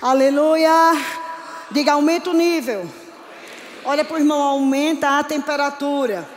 Aleluia! 0.00 0.72
Diga, 1.70 1.92
aumenta 1.92 2.30
o 2.30 2.32
nível. 2.32 2.88
Olha 3.86 4.04
para 4.04 4.16
o 4.16 4.18
irmão, 4.18 4.42
aumenta 4.42 5.18
a 5.18 5.22
temperatura. 5.22 6.28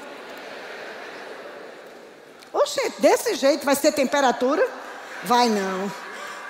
Oxe, 2.54 2.94
desse 3.00 3.34
jeito 3.34 3.66
vai 3.66 3.76
ser 3.76 3.92
temperatura? 3.92 4.66
Vai 5.24 5.50
não. 5.50 5.92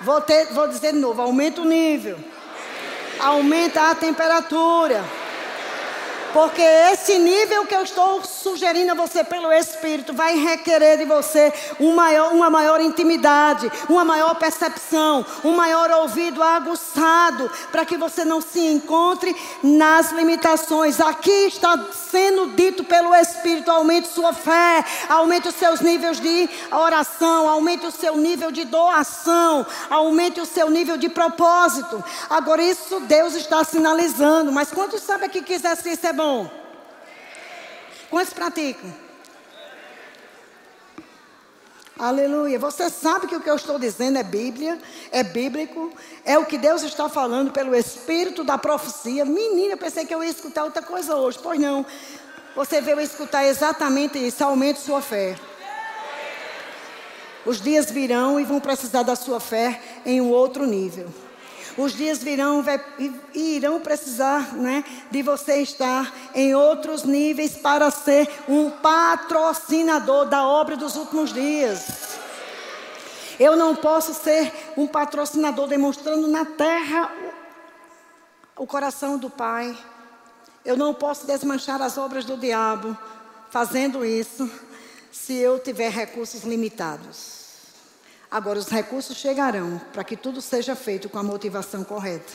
Vou, 0.02 0.20
ter, 0.20 0.52
vou 0.52 0.68
dizer 0.68 0.92
de 0.92 0.98
novo, 0.98 1.22
aumenta 1.22 1.62
o 1.62 1.64
nível. 1.64 2.18
Aumenta 3.18 3.90
a 3.90 3.94
temperatura. 3.94 5.02
Porque 6.32 6.62
esse 6.62 7.18
nível 7.18 7.66
que 7.66 7.74
eu 7.74 7.82
estou 7.82 8.22
sugerindo 8.22 8.92
a 8.92 8.94
você 8.94 9.24
pelo 9.24 9.50
Espírito 9.52 10.12
vai 10.12 10.36
requerer 10.36 10.98
de 10.98 11.04
você 11.04 11.52
um 11.80 11.94
maior, 11.94 12.32
uma 12.32 12.50
maior 12.50 12.80
intimidade, 12.80 13.70
uma 13.88 14.04
maior 14.04 14.34
percepção, 14.34 15.24
um 15.42 15.52
maior 15.52 15.90
ouvido 15.90 16.42
aguçado, 16.42 17.50
para 17.72 17.84
que 17.84 17.96
você 17.96 18.24
não 18.24 18.40
se 18.40 18.60
encontre 18.60 19.34
nas 19.62 20.12
limitações. 20.12 21.00
Aqui 21.00 21.46
está 21.46 21.78
sendo 22.10 22.48
dito 22.48 22.84
pelo 22.84 23.14
Espírito: 23.14 23.70
aumente 23.70 24.08
sua 24.08 24.32
fé, 24.32 24.84
aumente 25.08 25.48
os 25.48 25.54
seus 25.54 25.80
níveis 25.80 26.20
de 26.20 26.48
oração, 26.70 27.48
aumente 27.48 27.86
o 27.86 27.90
seu 27.90 28.16
nível 28.16 28.50
de 28.50 28.64
doação, 28.64 29.66
aumente 29.88 30.40
o 30.40 30.46
seu 30.46 30.68
nível 30.68 30.96
de 30.96 31.08
propósito. 31.08 32.04
Agora, 32.28 32.62
isso 32.62 33.00
Deus 33.00 33.34
está 33.34 33.64
sinalizando, 33.64 34.52
mas 34.52 34.70
quantos 34.70 35.02
sabem 35.02 35.28
que 35.28 35.42
quiser 35.42 35.70
exercício 35.70 36.08
é 36.08 36.12
bom? 36.20 36.50
Quantos 38.10 38.34
praticam? 38.34 38.92
Aleluia. 41.98 42.58
Você 42.58 42.90
sabe 42.90 43.26
que 43.26 43.36
o 43.36 43.40
que 43.40 43.48
eu 43.48 43.56
estou 43.56 43.78
dizendo 43.78 44.18
é 44.18 44.22
Bíblia, 44.22 44.78
é 45.10 45.22
bíblico, 45.22 45.92
é 46.24 46.38
o 46.38 46.44
que 46.44 46.58
Deus 46.58 46.82
está 46.82 47.08
falando 47.08 47.52
pelo 47.52 47.74
espírito 47.74 48.42
da 48.44 48.58
profecia. 48.58 49.24
Menina, 49.24 49.74
eu 49.74 49.78
pensei 49.78 50.04
que 50.04 50.14
eu 50.14 50.22
ia 50.22 50.30
escutar 50.30 50.64
outra 50.64 50.82
coisa 50.82 51.16
hoje. 51.16 51.38
Pois 51.42 51.58
não. 51.58 51.84
Você 52.54 52.80
veio 52.80 53.00
escutar 53.00 53.44
exatamente 53.46 54.18
isso. 54.18 54.42
Aumente 54.44 54.80
sua 54.80 55.00
fé. 55.00 55.38
Os 57.46 57.60
dias 57.60 57.90
virão 57.90 58.38
e 58.38 58.44
vão 58.44 58.60
precisar 58.60 59.02
da 59.02 59.16
sua 59.16 59.40
fé 59.40 59.80
em 60.04 60.20
um 60.20 60.30
outro 60.30 60.66
nível. 60.66 61.08
Os 61.76 61.92
dias 61.92 62.18
virão 62.18 62.64
e 63.34 63.56
irão 63.56 63.80
precisar 63.80 64.54
né, 64.54 64.84
de 65.10 65.22
você 65.22 65.62
estar 65.62 66.12
em 66.34 66.54
outros 66.54 67.04
níveis 67.04 67.56
para 67.56 67.90
ser 67.90 68.28
um 68.48 68.70
patrocinador 68.70 70.26
da 70.26 70.46
obra 70.46 70.76
dos 70.76 70.96
últimos 70.96 71.32
dias. 71.32 72.18
Eu 73.38 73.56
não 73.56 73.74
posso 73.74 74.12
ser 74.12 74.52
um 74.76 74.86
patrocinador 74.86 75.66
demonstrando 75.66 76.26
na 76.26 76.44
terra 76.44 77.10
o 78.56 78.66
coração 78.66 79.16
do 79.16 79.30
Pai. 79.30 79.76
Eu 80.62 80.76
não 80.76 80.92
posso 80.92 81.26
desmanchar 81.26 81.80
as 81.80 81.96
obras 81.96 82.26
do 82.26 82.36
diabo 82.36 82.96
fazendo 83.48 84.04
isso 84.04 84.50
se 85.10 85.34
eu 85.34 85.58
tiver 85.58 85.90
recursos 85.90 86.42
limitados. 86.42 87.39
Agora, 88.30 88.60
os 88.60 88.68
recursos 88.68 89.16
chegarão 89.16 89.80
para 89.92 90.04
que 90.04 90.16
tudo 90.16 90.40
seja 90.40 90.76
feito 90.76 91.08
com 91.08 91.18
a 91.18 91.22
motivação 91.22 91.82
correta. 91.82 92.32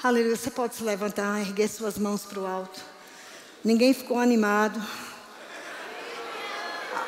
Aleluia. 0.00 0.36
Você 0.36 0.52
pode 0.52 0.76
se 0.76 0.84
levantar, 0.84 1.40
erguer 1.40 1.68
suas 1.68 1.98
mãos 1.98 2.24
para 2.24 2.38
o 2.38 2.46
alto. 2.46 2.80
Ninguém 3.64 3.92
ficou 3.92 4.20
animado. 4.20 4.80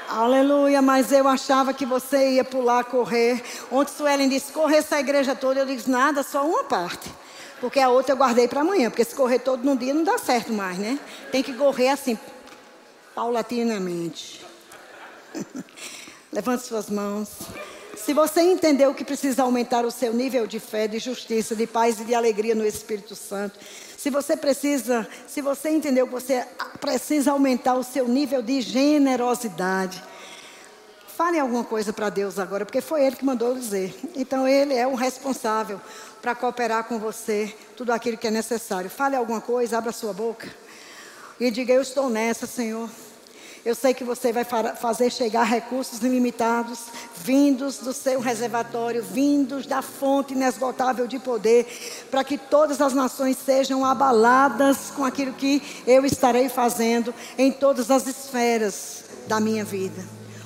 Aleluia, 0.09 0.83
mas 0.83 1.13
eu 1.13 1.29
achava 1.29 1.73
que 1.73 1.87
você 1.87 2.33
ia 2.33 2.45
pular, 2.45 2.83
correr. 2.85 3.41
Ontem 3.71 3.93
Suelen 3.93 4.29
disse: 4.29 4.53
correr 4.53 4.79
essa 4.79 4.99
igreja 4.99 5.37
toda. 5.37 5.61
Eu 5.61 5.67
disse: 5.67 5.89
nada, 5.89 6.25
só 6.25 6.45
uma 6.45 6.65
parte. 6.65 7.09
Porque 7.61 7.79
a 7.79 7.89
outra 7.89 8.15
eu 8.15 8.17
guardei 8.17 8.49
para 8.49 8.63
amanhã. 8.63 8.91
Porque 8.91 9.05
se 9.05 9.15
correr 9.15 9.39
todo 9.39 9.63
num 9.63 9.77
dia 9.77 9.95
não 9.95 10.03
dá 10.03 10.19
certo 10.19 10.53
mais, 10.53 10.77
né? 10.77 10.99
Tem 11.31 11.41
que 11.41 11.53
correr 11.53 11.91
assim, 11.91 12.19
paulatinamente. 13.15 14.45
Levante 16.37 16.65
suas 16.65 16.91
mãos. 16.91 17.31
Se 17.97 18.13
você 18.13 18.43
entendeu 18.43 18.93
que 18.93 19.03
precisa 19.03 19.43
aumentar 19.43 19.87
o 19.87 19.91
seu 19.91 20.13
nível 20.13 20.47
de 20.47 20.61
fé, 20.61 20.87
de 20.87 20.99
justiça, 20.99 21.57
de 21.57 21.67
paz 21.67 21.99
e 21.99 22.05
de 22.05 22.15
alegria 22.15 22.55
no 22.55 22.67
Espírito 22.67 23.17
Santo, 23.17 23.59
se 23.97 24.11
você 24.11 24.37
precisa, 24.37 25.09
se 25.27 25.41
você 25.41 25.71
entendeu 25.71 26.07
que 26.07 26.13
você 26.13 26.47
precisa 26.79 27.31
aumentar 27.31 27.75
o 27.77 27.83
seu 27.83 28.07
nível 28.07 28.43
de 28.43 28.61
generosidade, 28.61 30.05
fale 31.07 31.39
alguma 31.39 31.65
coisa 31.65 31.91
para 31.91 32.11
Deus 32.11 32.39
agora, 32.39 32.67
porque 32.67 32.83
foi 32.83 33.07
Ele 33.07 33.17
que 33.17 33.25
mandou 33.25 33.55
dizer. 33.55 33.99
Então 34.15 34.47
Ele 34.47 34.75
é 34.75 34.87
o 34.87 34.95
responsável 34.95 35.81
para 36.21 36.35
cooperar 36.35 36.85
com 36.85 36.99
você, 36.99 37.51
tudo 37.79 37.95
aquilo 37.95 38.19
que 38.19 38.27
é 38.27 38.31
necessário. 38.31 38.91
Fale 38.91 39.17
alguma 39.17 39.41
coisa, 39.41 39.79
abra 39.79 39.91
sua 39.91 40.13
boca 40.13 40.47
e 41.41 41.51
diga: 41.51 41.73
Eu 41.73 41.81
estou 41.81 42.11
nessa, 42.11 42.47
Senhor. 42.47 42.91
Eu 43.67 43.75
sei 43.75 43.93
que 43.93 44.05
você 44.05 44.33
vai 44.33 44.45
fazer 44.45 45.11
chegar 45.11 45.43
recursos 45.43 46.01
ilimitados, 46.01 46.85
vindos 47.17 47.79
do 47.79 47.93
seu 47.93 48.21
reservatório, 48.21 49.03
vindos 49.03 49.67
da 49.67 49.83
fonte 49.83 50.35
inesgotável 50.35 51.09
de 51.09 51.19
poder, 51.19 51.67
para 52.09 52.23
que 52.23 52.39
todas 52.39 52.81
as 52.81 52.93
nações 52.93 53.37
sejam 53.37 53.85
abaladas 53.85 54.93
com 54.95 55.05
aquilo 55.05 55.33
que 55.33 55.61
eu 55.85 56.07
estarei 56.07 56.49
fazendo 56.49 57.13
em 57.37 57.51
todas 57.51 57.91
as 57.91 58.07
esferas 58.07 59.03
da 59.27 59.41
minha 59.41 59.65
vida. 59.65 60.01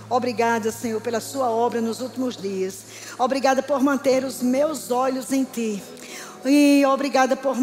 Obrigada, 0.09 0.73
Senhor, 0.73 1.03
pela 1.03 1.21
sua 1.21 1.51
obra 1.51 1.83
nos 1.83 2.01
últimos 2.01 2.39
dias. 2.39 2.79
Obrigada 3.19 3.63
por 3.63 3.83
manter 3.83 4.25
os 4.25 4.41
meus 4.43 4.91
olhos 4.91 5.31
em 5.31 5.45
Ti. 5.45 5.83
E 6.43 6.83
obrigada 6.87 7.37
por 7.37 7.55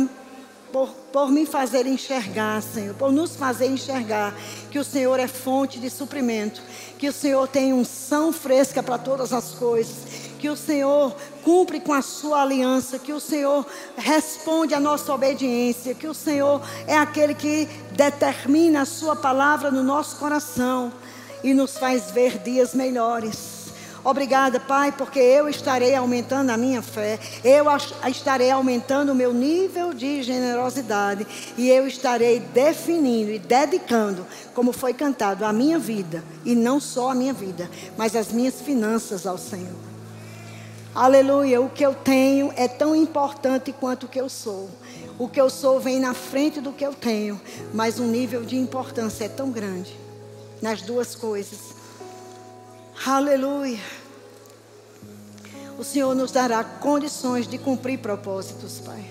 por, 0.72 0.90
por 1.12 1.32
me 1.32 1.46
fazer 1.46 1.86
enxergar, 1.86 2.62
Senhor, 2.62 2.94
por 2.96 3.12
nos 3.12 3.36
fazer 3.36 3.68
enxergar 3.68 4.34
que 4.70 4.80
o 4.80 4.84
Senhor 4.84 5.20
é 5.20 5.28
fonte 5.28 5.80
de 5.80 5.90
suprimento, 5.90 6.62
que 6.98 7.08
o 7.08 7.14
Senhor 7.14 7.48
tem 7.48 7.74
unção 7.74 8.34
fresca 8.34 8.84
para 8.84 8.98
todas 8.98 9.34
as 9.34 9.52
coisas, 9.52 9.96
que 10.40 10.50
o 10.50 10.56
Senhor 10.56 11.16
cumpre 11.44 11.80
com 11.80 11.94
a 11.94 12.02
sua 12.02 12.42
aliança, 12.42 13.00
que 13.00 13.14
o 13.14 13.20
Senhor 13.20 13.66
responde 13.96 14.74
à 14.74 14.80
nossa 14.80 15.14
obediência, 15.14 15.96
que 15.96 16.08
o 16.08 16.14
Senhor 16.14 16.62
é 16.86 16.96
aquele 16.96 17.34
que 17.34 17.68
determina 17.94 18.82
a 18.82 18.86
sua 18.86 19.16
palavra 19.16 19.72
no 19.72 19.84
nosso 19.84 20.18
coração 20.18 20.92
e 21.44 21.54
nos 21.54 21.78
faz 21.78 22.12
ver 22.12 22.38
dias 22.40 22.74
melhores. 22.74 23.57
Obrigada, 24.10 24.58
Pai, 24.58 24.94
porque 24.94 25.20
eu 25.20 25.50
estarei 25.50 25.94
aumentando 25.94 26.50
a 26.50 26.56
minha 26.56 26.82
fé, 26.82 27.20
eu 27.44 27.66
estarei 28.08 28.50
aumentando 28.50 29.12
o 29.12 29.16
meu 29.16 29.34
nível 29.34 29.94
de 29.94 30.24
generosidade 30.24 31.28
e 31.58 31.68
eu 31.68 31.86
estarei 31.86 32.40
definindo 32.40 33.32
e 33.32 33.38
dedicando, 33.38 34.26
como 34.56 34.72
foi 34.72 34.94
cantado, 34.94 35.44
a 35.44 35.52
minha 35.52 35.78
vida 35.78 36.24
e 36.46 36.56
não 36.56 36.80
só 36.80 37.12
a 37.12 37.16
minha 37.16 37.34
vida, 37.34 37.70
mas 37.98 38.16
as 38.16 38.32
minhas 38.32 38.62
finanças 38.62 39.28
ao 39.28 39.38
Senhor. 39.38 39.76
Aleluia, 40.96 41.60
o 41.60 41.70
que 41.70 41.86
eu 41.86 41.94
tenho 41.94 42.54
é 42.56 42.70
tão 42.70 42.96
importante 42.96 43.74
quanto 43.74 44.06
o 44.06 44.08
que 44.08 44.22
eu 44.22 44.30
sou. 44.30 44.70
O 45.20 45.28
que 45.28 45.42
eu 45.42 45.50
sou 45.50 45.82
vem 45.82 46.00
na 46.00 46.14
frente 46.14 46.62
do 46.62 46.72
que 46.72 46.86
eu 46.86 46.94
tenho, 46.94 47.42
mas 47.74 48.00
o 48.00 48.04
nível 48.04 48.46
de 48.46 48.56
importância 48.56 49.26
é 49.26 49.30
tão 49.30 49.52
grande 49.52 49.94
nas 50.62 50.82
duas 50.82 51.14
coisas. 51.14 51.77
Aleluia. 53.06 53.80
O 55.78 55.84
Senhor 55.84 56.16
nos 56.16 56.32
dará 56.32 56.64
condições 56.64 57.48
de 57.48 57.58
cumprir 57.58 58.00
propósitos, 58.00 58.80
Pai. 58.80 59.06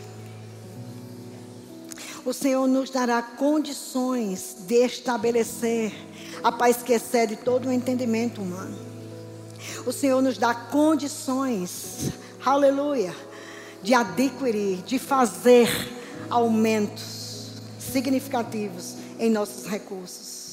O 2.25 2.33
Senhor 2.33 2.67
nos 2.67 2.91
dará 2.91 3.23
condições 3.23 4.57
de 4.67 4.85
estabelecer 4.85 5.93
a 6.43 6.51
paz 6.51 6.79
que 6.79 6.93
excede 6.93 7.37
todo 7.37 7.69
o 7.69 7.73
entendimento 7.73 8.43
humano. 8.43 8.77
O 9.87 9.93
Senhor 9.93 10.21
nos 10.21 10.37
dá 10.37 10.53
condições, 10.53 12.11
aleluia, 12.45 13.15
de 13.83 13.95
adquirir, 13.95 14.83
de 14.83 14.99
fazer 14.99 15.69
aumentos 16.29 17.53
significativos 17.79 18.97
em 19.21 19.31
nossos 19.31 19.67
recursos 19.67 20.46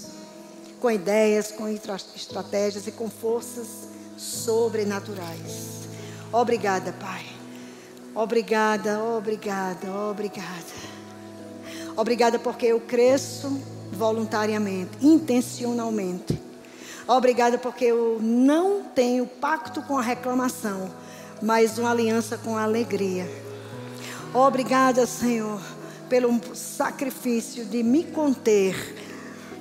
com 0.84 0.91
ideias, 0.91 1.50
com 1.50 1.69
estratégias 1.69 2.88
e 2.88 2.91
com 2.91 3.10
forças 3.10 3.88
sobrenaturais. 4.17 5.88
Obrigada, 6.30 6.91
Pai. 6.91 7.26
Obrigada, 8.13 9.02
obrigada, 9.02 9.89
obrigada. 9.93 10.84
Obrigada 11.96 12.38
porque 12.38 12.65
eu 12.65 12.82
cresço 12.82 13.62
voluntariamente, 13.93 14.98
intencionalmente. 15.02 16.38
Obrigada 17.08 17.58
porque 17.58 17.86
eu 17.86 18.19
não 18.22 18.84
tenho 18.84 19.26
pacto 19.26 19.82
com 19.84 19.98
a 19.98 20.02
reclamação, 20.02 20.91
mas 21.41 21.78
uma 21.78 21.91
aliança 21.91 22.38
com 22.38 22.58
a 22.58 22.63
alegria. 22.63 23.26
Obrigada, 24.34 25.06
Senhor, 25.06 25.62
pelo 26.10 26.38
sacrifício 26.54 27.63
de 27.63 27.82
me 27.82 28.04
conter 28.04 29.12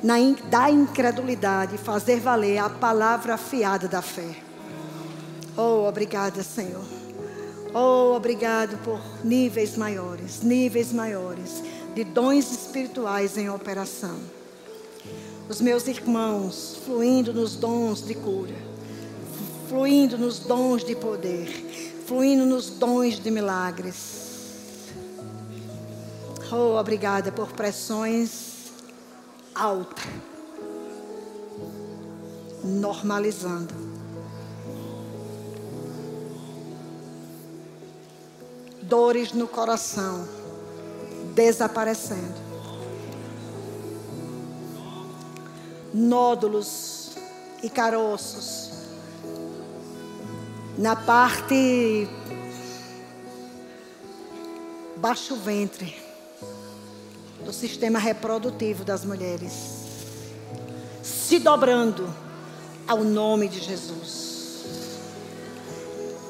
na, 0.02 0.16
da 0.50 0.70
incredulidade, 0.70 1.78
fazer 1.78 2.18
valer 2.18 2.58
a 2.58 2.68
palavra 2.68 3.34
afiada 3.34 3.86
da 3.86 4.02
fé. 4.02 4.36
Oh, 5.56 5.86
obrigada, 5.86 6.42
Senhor. 6.42 6.84
Oh, 7.72 8.14
obrigado 8.16 8.76
por 8.78 9.00
níveis 9.24 9.76
maiores, 9.76 10.42
níveis 10.42 10.92
maiores 10.92 11.62
de 11.94 12.04
dons 12.04 12.50
espirituais 12.50 13.38
em 13.38 13.48
operação. 13.48 14.18
Os 15.48 15.60
meus 15.60 15.87
irmãos 15.87 16.79
fluindo 16.85 17.33
nos 17.33 17.54
dons 17.54 18.04
de 18.04 18.14
cura, 18.14 18.54
fluindo 19.68 20.18
nos 20.18 20.38
dons 20.40 20.85
de 20.85 20.96
poder, 20.96 21.94
fluindo 22.06 22.44
nos 22.44 22.70
dons 22.70 23.18
de 23.18 23.31
milagres. 23.31 24.20
Oh, 26.50 26.79
obrigada 26.79 27.33
por 27.33 27.52
pressões 27.52 28.52
alta, 29.55 30.03
normalizando. 32.65 33.75
Dores 38.83 39.33
no 39.33 39.48
coração 39.48 40.27
desaparecendo. 41.35 42.42
Nódulos 45.94 47.11
e 47.63 47.71
caroços 47.71 48.71
na 50.79 50.96
parte 50.96 52.09
baixo 54.96 55.37
ventre 55.37 56.02
do 57.44 57.52
sistema 57.52 57.98
reprodutivo 57.98 58.84
das 58.84 59.04
mulheres, 59.04 59.52
se 61.02 61.38
dobrando 61.38 62.12
ao 62.86 63.04
nome 63.04 63.48
de 63.48 63.60
Jesus. 63.60 64.32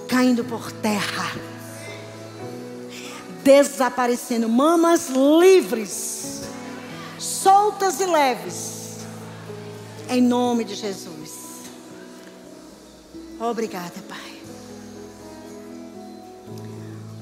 Caindo 0.09 0.45
por 0.45 0.71
terra, 0.73 1.33
desaparecendo, 3.43 4.49
mamas 4.49 5.09
livres, 5.09 6.43
soltas 7.19 8.01
e 8.01 8.07
leves, 8.07 8.99
em 10.09 10.21
nome 10.21 10.65
de 10.65 10.75
Jesus. 10.75 11.33
Obrigada, 13.41 13.95
Pai. 14.09 14.41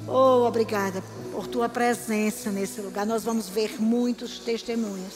Oh, 0.06 0.44
obrigada 0.46 1.02
por 1.40 1.46
tua 1.46 1.70
presença 1.70 2.50
nesse 2.50 2.82
lugar. 2.82 3.06
Nós 3.06 3.24
vamos 3.24 3.48
ver 3.48 3.80
muitos 3.80 4.38
testemunhos 4.40 5.14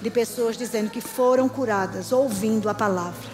de 0.00 0.08
pessoas 0.08 0.56
dizendo 0.56 0.88
que 0.88 1.02
foram 1.02 1.50
curadas 1.50 2.12
ouvindo 2.12 2.66
a 2.66 2.72
palavra. 2.72 3.28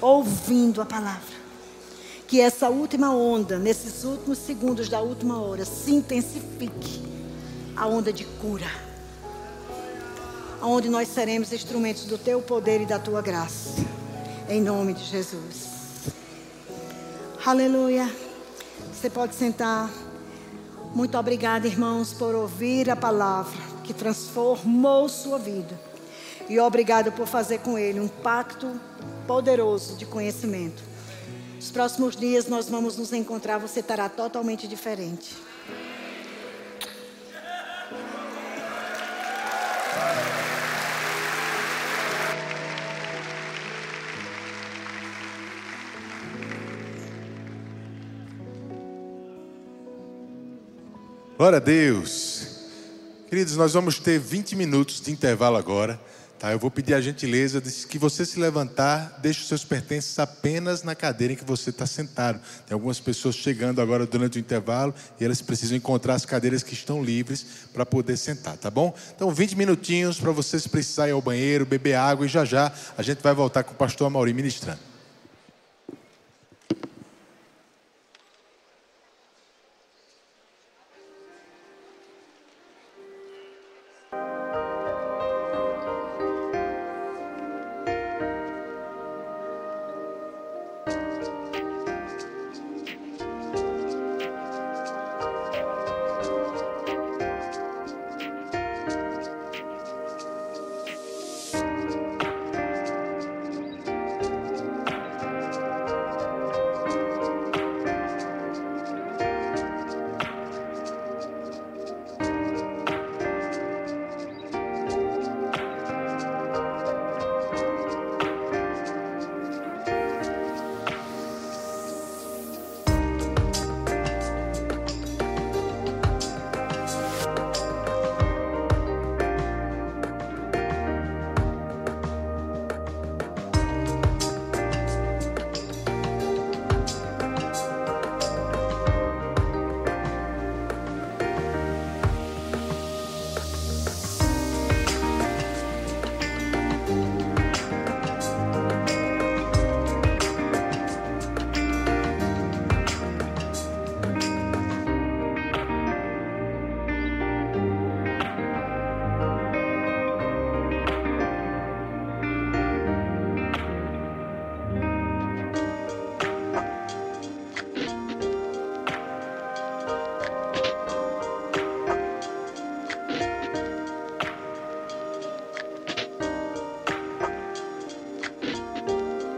Ouvindo 0.00 0.80
a 0.80 0.86
palavra. 0.86 1.34
Que 2.28 2.40
essa 2.40 2.68
última 2.68 3.12
onda, 3.12 3.58
nesses 3.58 4.04
últimos 4.04 4.38
segundos 4.38 4.88
da 4.88 5.00
última 5.00 5.42
hora, 5.42 5.64
se 5.64 5.90
intensifique 5.90 7.02
a 7.74 7.88
onda 7.88 8.12
de 8.12 8.24
cura. 8.24 8.70
Onde 10.62 10.88
nós 10.88 11.08
seremos 11.08 11.52
instrumentos 11.52 12.04
do 12.04 12.16
teu 12.16 12.40
poder 12.40 12.82
e 12.82 12.86
da 12.86 13.00
tua 13.00 13.20
graça. 13.20 13.84
Em 14.48 14.60
nome 14.60 14.94
de 14.94 15.02
Jesus. 15.02 15.66
Aleluia. 17.44 18.08
Você 18.92 19.10
pode 19.10 19.34
sentar. 19.34 19.90
Muito 20.94 21.16
obrigada, 21.16 21.66
irmãos, 21.66 22.12
por 22.12 22.34
ouvir 22.34 22.90
a 22.90 22.96
palavra 22.96 23.58
que 23.82 23.94
transformou 23.94 25.08
sua 25.08 25.38
vida. 25.38 25.80
E 26.50 26.60
obrigado 26.60 27.10
por 27.12 27.26
fazer 27.26 27.58
com 27.60 27.78
ele 27.78 27.98
um 27.98 28.08
pacto 28.08 28.70
poderoso 29.26 29.96
de 29.96 30.04
conhecimento. 30.04 30.82
Nos 31.56 31.70
próximos 31.70 32.14
dias 32.14 32.46
nós 32.46 32.68
vamos 32.68 32.98
nos 32.98 33.10
encontrar, 33.12 33.58
você 33.58 33.80
estará 33.80 34.08
totalmente 34.08 34.68
diferente. 34.68 35.34
Glória 51.42 51.56
a 51.56 51.60
Deus. 51.60 52.46
Queridos, 53.28 53.56
nós 53.56 53.72
vamos 53.72 53.98
ter 53.98 54.16
20 54.16 54.54
minutos 54.54 55.00
de 55.00 55.10
intervalo 55.10 55.56
agora. 55.56 56.00
Tá? 56.38 56.52
Eu 56.52 56.58
vou 56.60 56.70
pedir 56.70 56.94
a 56.94 57.00
gentileza 57.00 57.60
de 57.60 57.68
que 57.88 57.98
você 57.98 58.24
se 58.24 58.38
levantar, 58.38 59.18
deixe 59.20 59.40
os 59.40 59.48
seus 59.48 59.64
pertences 59.64 60.16
apenas 60.20 60.84
na 60.84 60.94
cadeira 60.94 61.32
em 61.32 61.36
que 61.36 61.44
você 61.44 61.70
está 61.70 61.84
sentado. 61.84 62.40
Tem 62.64 62.72
algumas 62.72 63.00
pessoas 63.00 63.34
chegando 63.34 63.80
agora 63.80 64.06
durante 64.06 64.38
o 64.38 64.38
intervalo 64.38 64.94
e 65.18 65.24
elas 65.24 65.42
precisam 65.42 65.76
encontrar 65.76 66.14
as 66.14 66.24
cadeiras 66.24 66.62
que 66.62 66.74
estão 66.74 67.02
livres 67.02 67.44
para 67.72 67.84
poder 67.84 68.16
sentar, 68.16 68.56
tá 68.56 68.70
bom? 68.70 68.94
Então, 69.12 69.28
20 69.34 69.56
minutinhos 69.56 70.20
para 70.20 70.30
vocês 70.30 70.68
precisarem 70.68 71.10
ir 71.10 71.14
ao 71.14 71.20
banheiro, 71.20 71.66
beber 71.66 71.94
água 71.94 72.24
e 72.24 72.28
já 72.28 72.44
já 72.44 72.72
a 72.96 73.02
gente 73.02 73.20
vai 73.20 73.34
voltar 73.34 73.64
com 73.64 73.72
o 73.72 73.76
pastor 73.76 74.06
Amaury 74.06 74.32
ministrando. 74.32 74.91